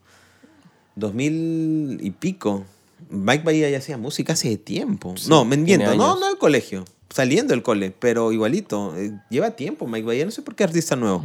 [0.95, 2.65] 2000 y pico.
[3.11, 5.15] Mike Bahía ya hacía música hace tiempo.
[5.17, 5.95] Sí, no, me tiene miento.
[5.97, 6.85] No, no el colegio.
[7.11, 8.95] Saliendo del cole, pero igualito.
[8.97, 10.25] Eh, lleva tiempo Mike Bahía.
[10.25, 11.25] No sé por qué artista nuevo.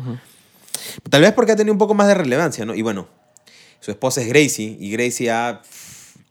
[1.10, 2.76] Tal vez porque ha tenido un poco más de relevancia, ¿no?
[2.76, 3.08] Y bueno,
[3.80, 4.78] su esposa es Gracie.
[4.80, 5.62] Y Gracie ha,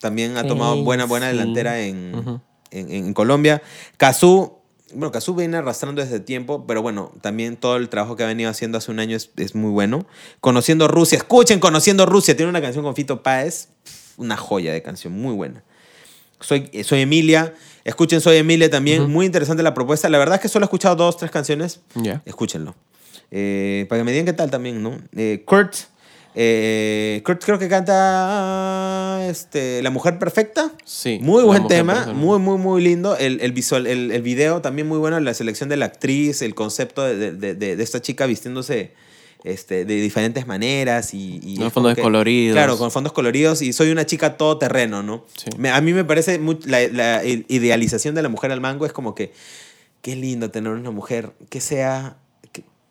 [0.00, 1.40] también ha tomado buena, buena Gracie.
[1.40, 2.40] delantera en, Ujú.
[2.70, 3.62] en, en Colombia.
[3.96, 4.54] Cazú,
[4.92, 8.50] bueno, Cazú viene arrastrando desde tiempo, pero bueno, también todo el trabajo que ha venido
[8.50, 10.06] haciendo hace un año es, es muy bueno.
[10.40, 13.68] Conociendo Rusia, escuchen Conociendo Rusia, tiene una canción con Fito Páez,
[14.16, 15.62] una joya de canción, muy buena.
[16.40, 19.10] Soy, eh, soy Emilia, escuchen Soy Emilia también, Ujú.
[19.10, 20.08] muy interesante la propuesta.
[20.08, 22.22] La verdad es que solo he escuchado dos, tres canciones, Ya.
[22.24, 22.74] escúchenlo.
[23.30, 24.98] Eh, para que me digan qué tal también, ¿no?
[25.14, 25.74] Eh, Kurt.
[26.34, 30.70] Eh, creo que canta este, La Mujer Perfecta.
[30.84, 32.14] Sí, Muy buen tema, Perfecta.
[32.18, 33.16] muy, muy, muy lindo.
[33.16, 36.54] El, el visual, el, el video también muy bueno, la selección de la actriz, el
[36.54, 38.92] concepto de, de- de- de esta chica vistiéndose
[39.42, 41.40] este, de diferentes maneras y...
[41.42, 42.54] y Con fondos que- coloridos.
[42.54, 45.24] Claro, con fondos coloridos y soy una chica todoterreno, ¿no?
[45.36, 45.50] Sí.
[45.58, 49.14] Me- a mí me parece la, la idealización de la mujer al mango es como
[49.14, 49.32] que
[50.02, 52.16] qué lindo tener una mujer que sea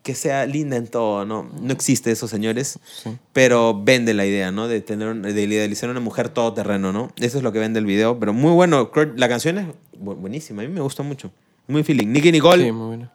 [0.03, 1.49] que, sea linda en todo, ¿no?
[1.61, 3.11] No existe eso, señores, Sí.
[3.33, 4.67] pero vende la idea, ¿no?
[4.67, 7.11] De tener de idealizar una mujer todoterreno, ¿no?
[7.17, 9.67] Eso es lo que vende el video, pero muy bueno, la canción es
[10.01, 11.31] bu- buenísima, a mí me gusta mucho.
[11.67, 12.07] Muy feeling.
[12.07, 13.11] Nicky Nicole, Sí, muy bueno.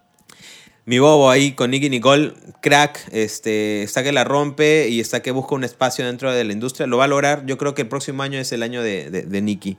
[0.86, 5.30] mi bobo ahí con Nicky Nicole, crack, este, está que la rompe y está que
[5.32, 6.86] busca un espacio dentro de la industria.
[6.86, 7.44] Lo va a lograr.
[7.46, 9.78] Yo creo que el próximo año es el año de, de, de Nicky.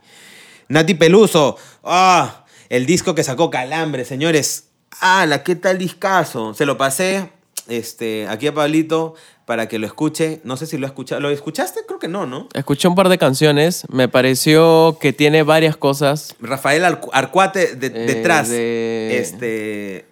[0.67, 4.69] Nati Peluso, ah, el disco que sacó Calambre, señores.
[5.01, 6.53] Ah, la qué tal discazo.
[6.53, 7.29] Se lo pasé
[7.67, 9.15] este, aquí a Pablito
[9.45, 10.41] para que lo escuche.
[10.43, 11.21] No sé si lo ha escuchado.
[11.21, 11.81] ¿Lo escuchaste?
[11.87, 12.47] Creo que no, ¿no?
[12.53, 16.35] Escuché un par de canciones, me pareció que tiene varias cosas.
[16.39, 18.49] Rafael Arcu- Arcuate de- Eh, detrás.
[18.49, 20.05] de- Este,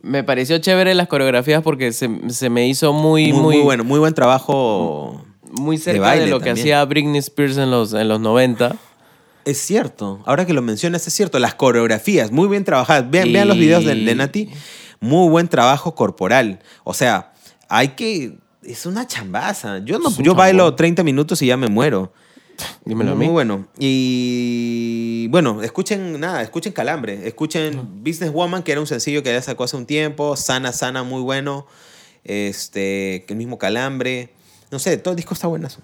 [0.00, 3.84] Me pareció chévere las coreografías porque se, se me hizo muy, muy, muy, muy bueno,
[3.84, 5.24] muy buen trabajo.
[5.50, 8.76] muy cerca de, baile lo que hacía Britney Spears en los, en los 90.
[9.48, 13.10] Es cierto, ahora que lo mencionas es cierto, las coreografías, muy bien trabajadas.
[13.10, 14.50] Vean, vean los videos de, de Nati,
[15.00, 16.58] muy buen trabajo corporal.
[16.84, 17.32] O sea,
[17.66, 18.36] hay que...
[18.62, 19.78] Es una chambaza.
[19.78, 20.76] Yo, no, yo bailo chambón.
[20.76, 22.12] 30 minutos y ya me muero.
[22.84, 23.24] Dímelo a mí.
[23.24, 23.68] Muy bueno.
[23.78, 29.40] Y bueno, escuchen nada, escuchen Calambre, escuchen Business Woman, que era un sencillo que ya
[29.40, 31.66] sacó hace un tiempo, Sana, Sana, muy bueno.
[32.22, 34.34] Este, el mismo Calambre.
[34.70, 35.80] No sé, todo el disco está buenazo.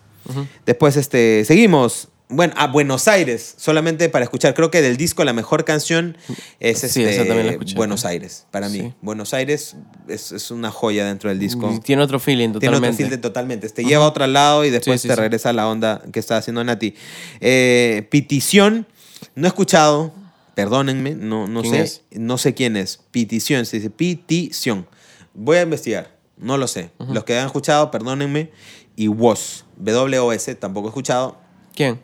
[0.66, 2.10] Después, este, seguimos.
[2.30, 4.54] Bueno, a Buenos Aires, solamente para escuchar.
[4.54, 6.16] Creo que del disco la mejor canción
[6.58, 7.74] es Sí, este, esa también la escuché.
[7.76, 8.78] Buenos Aires, para mí.
[8.80, 8.94] Sí.
[9.02, 9.76] Buenos Aires
[10.08, 11.78] es, es una joya dentro del disco.
[11.84, 12.88] Tiene otro feeling Tiene totalmente.
[12.88, 13.68] otro filtro totalmente.
[13.68, 15.20] Te lleva a otro lado y después Sí, sí, te sí.
[15.20, 16.94] regresa a la onda que está haciendo Nati.
[17.40, 18.86] Eh, Petición,
[19.34, 20.12] no he escuchado,
[20.54, 22.02] perdónenme, no, no ¿Quién sé, es?
[22.12, 23.00] no sé quién es.
[23.10, 24.86] Petición, se dice Petición.
[25.34, 26.90] Voy a investigar, no lo sé.
[27.10, 28.50] Los que han escuchado, perdónenme.
[28.96, 31.36] Y WOS, W-O-S, tampoco he escuchado.
[31.74, 32.00] ¿Quién?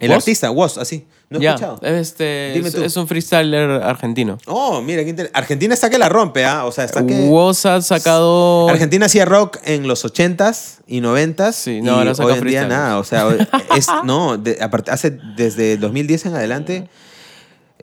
[0.00, 0.16] El ¿Vos?
[0.18, 1.78] artista, WOS, así, no he escuchado.
[1.82, 2.82] Este, Dime es, tú.
[2.82, 4.38] es un freestyler argentino.
[4.46, 6.64] Oh, mira, qué inter- Argentina está que la rompe, ¿ah?
[6.66, 7.28] O sea, está que...
[7.28, 8.68] Woz ha sacado...
[8.68, 11.52] Argentina hacía rock en los 80s y 90s.
[11.52, 12.98] Sí, y no, saca hoy en día nada.
[12.98, 13.28] O sea,
[13.76, 16.88] es, no, de- aparte, hace, desde 2010 en adelante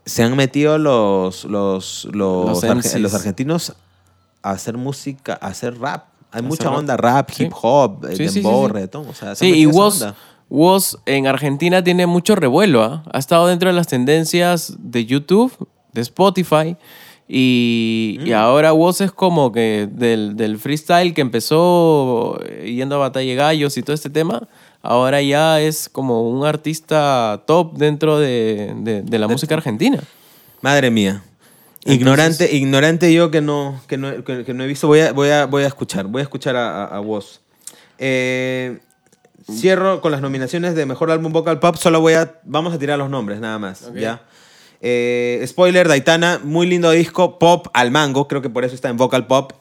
[0.05, 2.99] se han metido los, los, los, Los arge- MCs.
[2.99, 3.73] los argentinos
[4.43, 6.05] a hacer música, a hacer rap.
[6.33, 7.43] Hay mucha onda rap, Sí.
[7.43, 8.73] hip hop, eh, Sí, dembow, sí.
[8.73, 9.07] reggaetón.
[9.07, 10.05] O sea, Sí, y Woz.
[10.51, 12.83] Woz en Argentina tiene mucho revuelo.
[12.83, 13.03] ¿ah?
[13.11, 15.51] Ha estado dentro de las tendencias de YouTube,
[15.93, 16.75] de Spotify.
[17.33, 18.27] Y, Mm.
[18.27, 23.33] y ahora Woz es como que del, del freestyle que empezó eh, yendo a Batalla
[23.35, 24.49] Gallos y todo este tema,
[24.81, 30.03] ahora ya es como un artista top dentro de, de- de la música argentina.
[30.61, 31.23] Madre mía.
[31.85, 34.87] Ignorante, ignorante yo que no, que no, que- que no he visto.
[34.87, 36.07] Voy a, voy, a, voy a escuchar.
[36.07, 37.39] Voy a escuchar a, a, a Woz.
[37.97, 38.79] Eh,
[39.51, 41.75] cierro con las nominaciones de Mejor Álbum Vocal Pop.
[41.75, 42.39] Solo voy a...
[42.43, 43.83] Vamos a tirar los nombres, nada más.
[43.83, 43.95] Ok.
[43.97, 44.23] ¿ya?
[44.81, 46.39] Eh, spoiler, Daitana.
[46.43, 47.37] Muy lindo disco.
[47.39, 48.27] Pop al mango.
[48.27, 49.53] Creo que por eso está en Vocal Pop.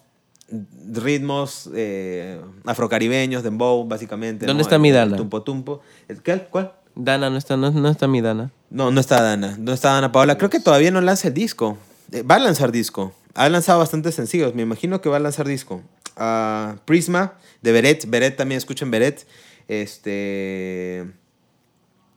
[0.92, 4.46] Ritmos eh, afrocaribeños, dembow, básicamente.
[4.46, 4.62] ¿Dónde ¿no?
[4.62, 5.16] está El- mi el Dana?
[5.16, 5.80] Tumpo tumpo.
[6.08, 6.46] ¿El qué?
[6.50, 6.72] ¿Cuál?
[6.96, 8.50] Dana no está, no, no está mi Dana.
[8.70, 9.56] No, no está Dana.
[9.58, 10.36] No está Dana Paola.
[10.38, 11.78] Creo que todavía no lanza el disco.
[12.10, 13.12] Eh, va a lanzar disco.
[13.34, 14.54] Ha lanzado bastantes sencillos.
[14.56, 15.82] Me imagino que va a lanzar disco.
[16.16, 18.10] Ah, Prisma, de Beret.
[18.10, 19.24] Beret también escuchen Beret.
[19.70, 21.06] Este.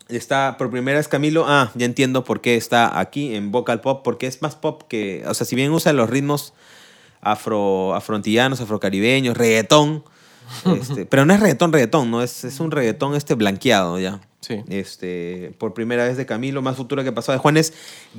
[0.09, 1.45] Está por primera vez Camilo.
[1.47, 4.01] Ah, ya entiendo por qué está aquí en Vocal Pop.
[4.03, 5.23] Porque es más pop que.
[5.27, 6.53] O sea, si bien usa los ritmos
[7.21, 10.03] afro, afrontillanos, afrocaribeños, reggaetón.
[10.79, 12.21] este, pero no es reggaetón, reggaetón, ¿no?
[12.21, 14.19] Es, es un reggaetón este blanqueado ya.
[14.41, 14.61] Sí.
[14.67, 17.73] Este, por primera vez de Camilo, más futuro que pasó de Juanes.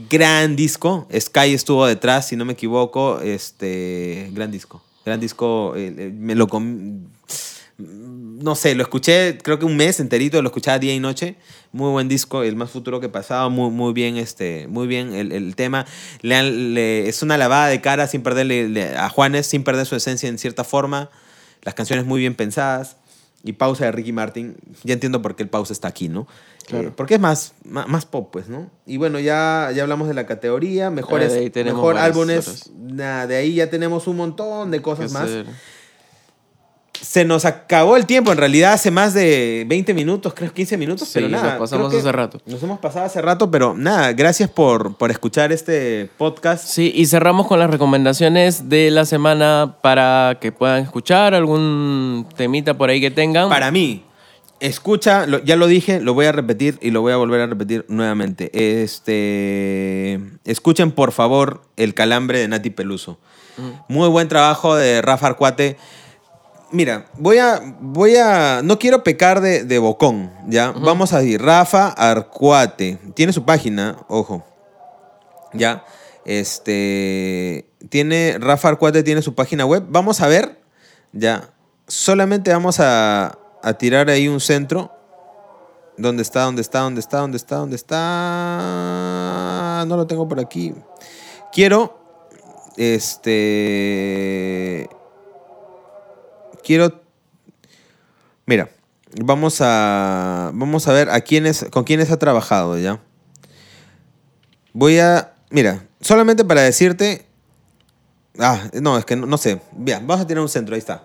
[0.09, 1.07] Gran disco.
[1.14, 3.20] Sky estuvo detrás, si no me equivoco.
[3.20, 4.82] Este, gran disco.
[5.05, 5.74] Gran disco.
[5.76, 7.09] eh, eh, me lo com-
[7.79, 11.37] no sé, lo escuché creo que un mes enterito, lo escuchaba día y noche.
[11.72, 15.33] Muy buen disco, el más futuro que pasado, muy, muy bien, este, muy bien el,
[15.33, 15.87] el tema.
[16.22, 19.87] Le han- le- es una lavada de cara sin perderle le- a Juanes, sin perder
[19.87, 21.11] su esencia en cierta forma.
[21.63, 22.96] Las canciones muy bien pensadas.
[23.46, 24.57] Y pausa de Ricky Martin.
[24.84, 26.26] Ya entiendo por qué el pausa está aquí, ¿no?
[26.67, 26.88] Claro.
[26.88, 28.71] Eh, porque es más, más, más pop, pues, ¿no?
[28.87, 30.88] Y bueno, ya, ya hablamos de la categoría.
[30.91, 32.71] Mejores, tenemos mejor álbumes.
[32.75, 35.29] Nada, de ahí ya tenemos un montón de cosas más.
[35.29, 35.46] ser-
[37.05, 38.33] se nos acabó el tiempo.
[38.33, 41.59] En realidad hace más de 20 minutos, creo 15 minutos, Sí, pero nos nada.
[41.59, 42.41] pasamos creo que hace rato.
[42.47, 46.67] Nos hemos pasado hace rato, pero nada, gracias por, por escuchar este podcast.
[46.67, 52.75] Sí, y cerramos con las recomendaciones de la semana para que puedan escuchar algún temita
[52.76, 53.49] por ahí que tengan.
[53.49, 54.03] Para mí,
[54.61, 57.85] escucha, ya lo dije, lo voy a repetir y lo voy a volver a repetir
[57.89, 58.51] nuevamente.
[58.55, 63.18] Este, escuchen por favor El Calambre de Nati Peluso.
[63.89, 65.76] Muy buen trabajo de Rafa Arcuate.
[66.70, 70.72] Mira, voy a, voy a, no quiero pecar de, de bocón, ¿ya?
[70.72, 74.45] Vamos a decir, Rafa Arcuate, tiene su página, ojo,
[75.53, 75.84] ¿ya?
[76.24, 80.61] Este, tiene, Rafa Arcuate tiene su página web, vamos a ver,
[81.12, 81.50] ya,
[81.86, 84.91] solamente vamos a, a tirar ahí un centro,
[85.96, 89.04] ¿dónde está, dónde está, dónde está, dónde está, dónde está?
[89.86, 90.74] No lo tengo por aquí.
[91.53, 91.99] Quiero,
[92.76, 93.49] este,
[96.64, 97.03] quiero.
[98.46, 98.70] Mira,
[99.22, 100.50] vamos a.
[100.54, 101.66] Vamos a ver a quiénes.
[101.70, 103.00] con quiénes ha trabajado ya.
[104.72, 105.34] Voy a.
[105.50, 107.26] Mira, solamente para decirte.
[108.38, 109.61] Ah, no, es que no, no sé.
[109.72, 111.03] Bien, vamos a tener un centro, ahí está.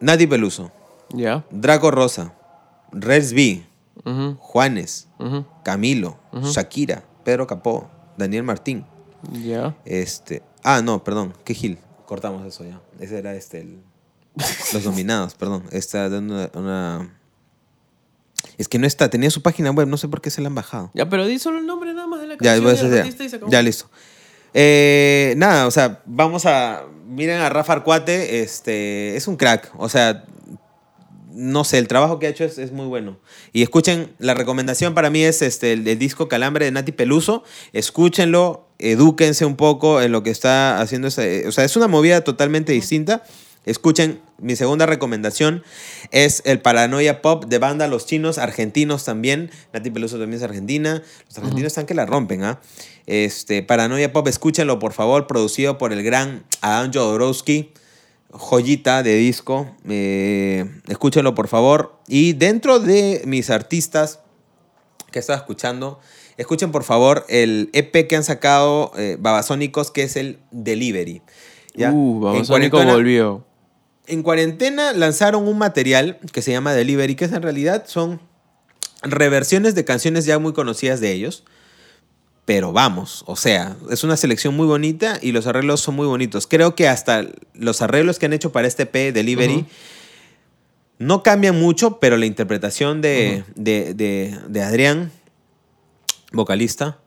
[0.00, 0.70] Nati Peluso,
[1.12, 1.44] Ya.
[1.50, 2.32] Draco Rosa,
[2.92, 3.64] Reds B,
[4.38, 5.08] Juanes,
[5.64, 8.86] Camilo, Shakira, Pedro Capó, Daniel Martín.
[9.32, 9.74] Ya.
[9.84, 10.42] Este.
[10.62, 11.34] Ah, no, perdón.
[11.44, 11.78] ¿Qué Gil?
[12.08, 12.80] Cortamos eso ya.
[12.98, 13.60] Ese era este.
[13.60, 13.80] el-
[14.72, 15.64] los nominados, perdón.
[15.70, 17.10] Esta de una,
[18.56, 19.10] Es que no está.
[19.10, 19.86] Tenía su página web.
[19.86, 20.90] No sé por qué se la han bajado.
[20.94, 22.84] Ya, pero di solo el nombre nada más de la Ya, canción voy a del
[22.86, 23.00] hacer ya.
[23.02, 23.52] artista y se acabó.
[23.52, 23.90] Ya, listo.
[24.54, 26.84] Eh, nada, o sea, vamos a.
[27.06, 28.40] Miren a Rafa Arcuate.
[28.40, 29.14] Este.
[29.16, 29.70] Es un crack.
[29.76, 30.24] O sea.
[31.30, 33.18] No sé, el trabajo que ha hecho es, es muy bueno.
[33.52, 37.44] Y escuchen, la recomendación para mí es este, el, el disco Calambre de Nati Peluso.
[37.72, 41.08] Escúchenlo, edúquense un poco en lo que está haciendo.
[41.08, 43.22] ese- o sea, es una movida totalmente distinta.
[43.64, 45.62] Escuchen, mi segunda recomendación
[46.10, 49.50] es el Paranoia Pop de banda Los Chinos, argentinos también.
[49.74, 51.02] Nati Peluso también es argentina.
[51.26, 52.60] Los argentinos están que la rompen, ¿ah?
[53.06, 57.72] Este, Paranoia Pop, escúchenlo por favor, producido por el gran Adam Jodorowsky
[58.30, 59.74] joyita de disco.
[59.88, 61.98] eh, escúchenlo, por favor.
[62.06, 64.20] Y dentro de mis artistas
[65.10, 65.98] que estaba escuchando,
[66.38, 71.20] escuchen, por favor, el EP que han sacado eh, Babasónicos, que es el Delivery.
[71.74, 71.92] ¿ya?
[71.92, 73.44] Uh, Babasónico volvió.
[74.06, 78.20] En cuarentena lanzaron un material que se llama Delivery, que es en realidad son
[79.02, 81.44] reversiones de canciones ya muy conocidas de ellos.
[82.46, 86.46] Pero vamos, o sea, es una selección muy bonita y los arreglos son muy bonitos.
[86.46, 89.66] Creo que hasta los arreglos que han hecho para este P Delivery
[90.98, 95.12] no cambian mucho, pero la interpretación de, de- de- de Adrián,
[96.32, 96.98] vocalista,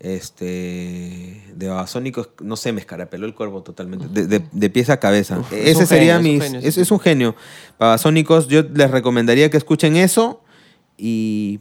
[0.00, 4.98] este, de Babasónicos, no sé, me escarapeló el cuerpo totalmente, de, de- de pies a
[5.00, 5.38] cabeza.
[5.38, 7.34] Uf, Ese sería genio, es es, un genio.
[7.78, 10.40] Babasónicos, yo les recomendaría que escuchen eso
[10.96, 11.60] y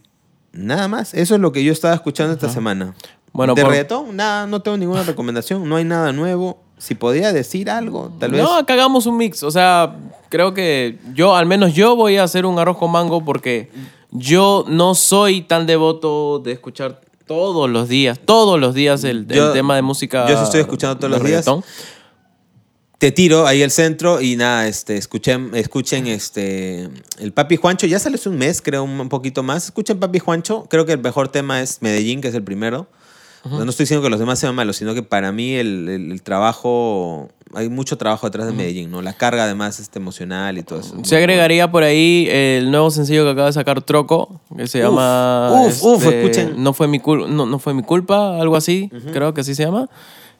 [0.52, 1.14] nada más.
[1.14, 2.94] Eso es lo que yo estaba escuchando esta semana.
[3.34, 6.64] Bueno, de por- reggaetón, nada, no tengo ninguna recomendación, no hay nada nuevo.
[6.78, 8.42] Si podía decir algo, tal vez.
[8.44, 9.42] No, acá hagamos un mix.
[9.42, 9.96] O sea,
[10.30, 13.72] creo que yo, al menos yo voy a hacer un arroz con mango porque
[14.12, 19.76] yo no soy tan devoto de escuchar todos los días, todos los días el, tema
[19.76, 20.28] de música.
[20.28, 21.46] yo sí estoy escuchando todos los días.
[22.98, 26.90] te tiro ahí el centro y nada, este, escuchen, escuchen este,
[27.20, 29.66] el Papi Juancho, ya sale hace un mes, creo, un poquito más.
[29.66, 32.88] Escuchen Papi Juancho, creo que el mejor tema es Medellín, que es el primero.
[33.52, 36.22] No estoy diciendo que los demás sean malos, sino que para mí el, el- el
[36.22, 39.02] trabajo, hay mucho trabajo detrás de Medellín, ¿no?
[39.02, 40.96] La carga además este, emocional y todo eso.
[41.04, 44.86] Se agregaría por ahí el nuevo sencillo que acaba de sacar Troco, que se Uf,
[44.86, 45.52] llama.
[45.66, 46.64] uf, uf, este, escuchen.
[46.64, 49.64] No fue mi, cul- no, no fue mi culpa, algo así, creo que así se
[49.66, 49.90] llama.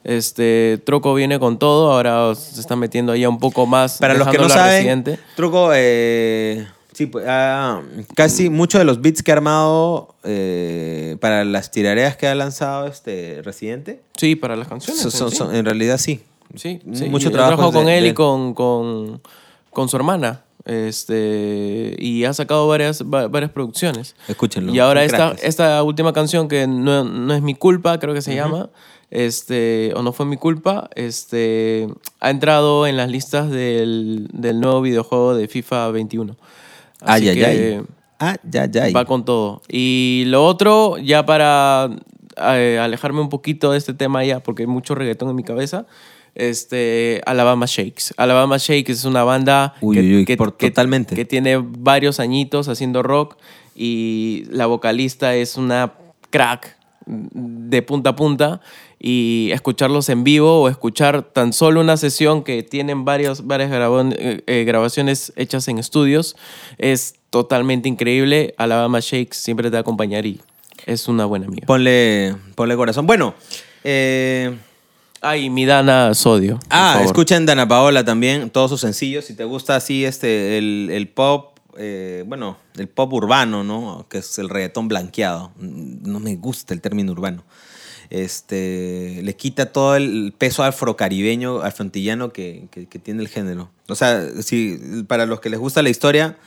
[0.04, 3.98] Este, Troco viene con todo, ahora se está metiendo ahí un poco más.
[3.98, 5.04] Para los que no saben.
[5.36, 6.66] Truco, eh,
[6.98, 7.82] sí, pues, ah,
[8.16, 12.88] casi muchos de los beats que ha armado eh, para las tirareas que ha lanzado
[12.88, 15.02] este Residente, Sí, para las canciones.
[15.02, 15.36] son- son- sí.
[15.38, 16.22] son- en realidad sí.
[16.56, 17.06] Sí, sí.
[17.06, 19.22] Mucho trabajo de- con él de- y con, con,
[19.72, 20.42] con su hermana.
[20.66, 24.16] Este, y ha sacado varias, va- varias producciones.
[24.28, 24.74] Escúchenlo.
[24.74, 28.36] Y ahora esta, esta última canción que no, no es mi culpa, creo que se
[28.36, 28.70] llama,
[29.12, 31.88] este, o no fue mi culpa, este,
[32.20, 36.36] ha entrado en las listas del, del nuevo videojuego de FIFA 21.
[37.02, 37.82] Ay, Así ay, que ay.
[38.20, 38.94] Ay, ay, ay.
[38.94, 39.62] va con todo.
[39.70, 41.90] Y lo otro, ya para
[42.38, 45.86] eh, alejarme un poquito de este tema ya, porque hay mucho reggaetón en mi cabeza,
[46.36, 48.14] este, Alabama Shakes.
[48.18, 51.16] Alabama Shakes es una banda Uy, uy, uy, por- totalmente.
[51.16, 53.38] que tiene varios añitos haciendo rock
[53.76, 55.94] y la vocalista es una
[56.30, 56.76] crack.
[57.10, 58.60] de punta a punta
[59.00, 64.44] y escucharlos en vivo o escuchar tan solo una sesión que tienen varios, varias eh,
[64.48, 66.36] eh, grabaciones hechas en estudios
[66.78, 68.56] es totalmente increíble.
[68.58, 70.42] Alabama Shakes siempre te va a acompañar y
[70.86, 71.66] es una buena amiga.
[71.68, 73.06] Ponle, ponle corazón.
[73.06, 73.36] Bueno,
[73.84, 74.58] eh,
[75.22, 76.60] Ay, mi Dana Sodio.
[76.70, 79.26] ah, escuchen Dana Paola también, todos sus sencillos.
[79.26, 84.06] Si te gusta así este, el, el pop, eh, bueno, el pop urbano, ¿no?
[84.10, 85.52] Que es el reggaetón blanqueado.
[85.58, 87.44] No me gusta el término urbano.
[88.10, 93.70] Este, le quita todo el peso afrocaribeño, afrontillano que, que, que tiene el género.
[93.90, 96.38] O sea, si, para los que les gusta la historia,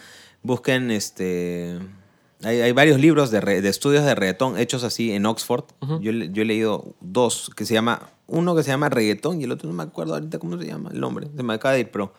[0.42, 1.78] busquen este...
[2.42, 5.64] Hay, hay varios libros de, re- de estudios de reggaetón hechos así en Oxford.
[6.00, 8.08] yo, yo he leído dos que se llama...
[8.26, 10.90] Uno que se llama reggaetón y el otro no me acuerdo ahorita cómo se llama
[10.92, 11.28] el nombre.
[11.36, 12.14] Se me acaba de ir, pero...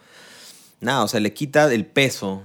[0.81, 2.41] Nada, o sea, le quita el peso.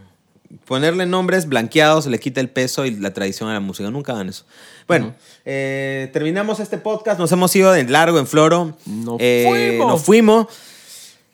[0.65, 3.91] Ponerle nombres blanqueados le quita el peso y la tradición a la música.
[3.91, 4.45] Nunca hagan eso.
[4.89, 5.15] Bueno,
[5.45, 7.19] eh, terminamos este podcast.
[7.19, 8.77] Nos hemos ido de largo en floro.
[8.87, 9.89] Nos Eh, fuimos.
[9.93, 10.47] Nos fuimos.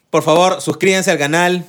[0.09, 1.65] Por favor, suscríbanse al canal.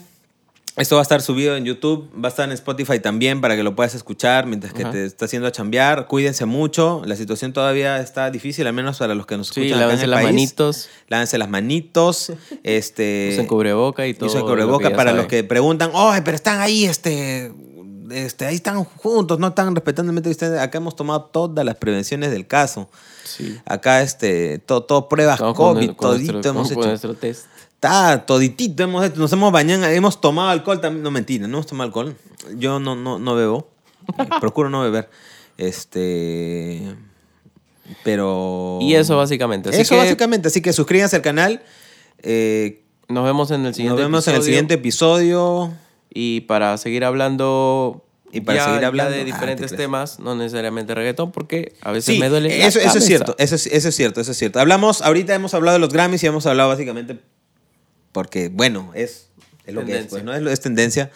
[0.76, 3.62] Esto va a estar subido en YouTube, va a estar en Spotify también para que
[3.62, 4.90] lo puedas escuchar mientras que Ajá.
[4.90, 6.08] te está haciendo a chambear.
[6.08, 9.74] Cuídense mucho, la situación todavía está difícil, al menos para los que nos Sí, escuchan
[9.74, 10.26] en lávense las país.
[10.34, 12.32] manitos, Lávense las manitos.
[12.64, 14.28] este, usen cubreboca y todo.
[14.28, 17.52] Usen lo cubreboca ya para los que preguntan, ¡ay, pero están ahí, este,
[18.10, 20.60] este, ahí están juntos, no están respetando el método ustedes.
[20.60, 22.90] Acá hemos tomado todas las prevenciones del caso.
[23.22, 23.58] Sí.
[23.64, 26.88] Acá, este, todo, todo pruebas Estamos con COVID, el- con todito nuestro- hemos con hecho.
[26.88, 27.46] nuestro test.
[27.74, 29.16] Está, toditito hemos.
[29.16, 31.02] Nos hemos bañado, hemos tomado alcohol también.
[31.02, 32.16] No, mentira, no hemos tomado alcohol.
[32.56, 33.68] Yo no, no, no bebo.
[34.18, 35.10] Eh, Procuro no beber.
[35.58, 36.94] Este.
[38.02, 38.78] Pero.
[38.80, 39.68] Y eso básicamente.
[39.70, 40.48] Así eso que básicamente.
[40.48, 41.62] Así que suscríbanse al canal.
[42.22, 44.44] Eh, Nos vemos en el siguiente nos vemos en el episodio.
[44.46, 45.72] siguiente episodio.
[46.12, 48.04] Y para seguir hablando.
[48.32, 51.92] Y para ya- seguir hablando- de Ah, diferentes te temas, no necesariamente reggaetón, porque a
[51.92, 52.48] veces Sí, me duele.
[52.58, 54.58] la eso, es cierto, eso es, eso es cierto, eso es cierto.
[54.58, 57.20] Hablamos, ahorita hemos hablado de los Grammys y hemos hablado básicamente
[58.14, 59.28] porque, bueno, es,
[59.66, 60.32] es lo que es, pues, ¿no?
[60.34, 61.10] Es, es tendencia.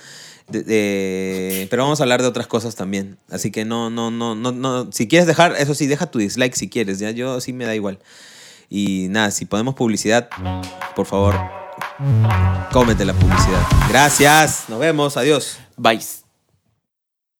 [0.48, 3.16] De- de- pero vamos a hablar de otras cosas también.
[3.30, 4.90] Así que no, no, no, no, no.
[4.92, 6.98] Si quieres dejar, eso sí, deja tu dislike si quieres.
[6.98, 7.98] Ya yo sí me da igual.
[8.70, 10.28] Y nada, si podemos publicidad,
[10.96, 11.36] por favor,
[12.72, 13.62] cómete la publicidad.
[13.88, 14.64] Gracias.
[14.68, 15.16] Nos vemos.
[15.16, 15.58] Adiós.
[15.76, 16.17] Bye.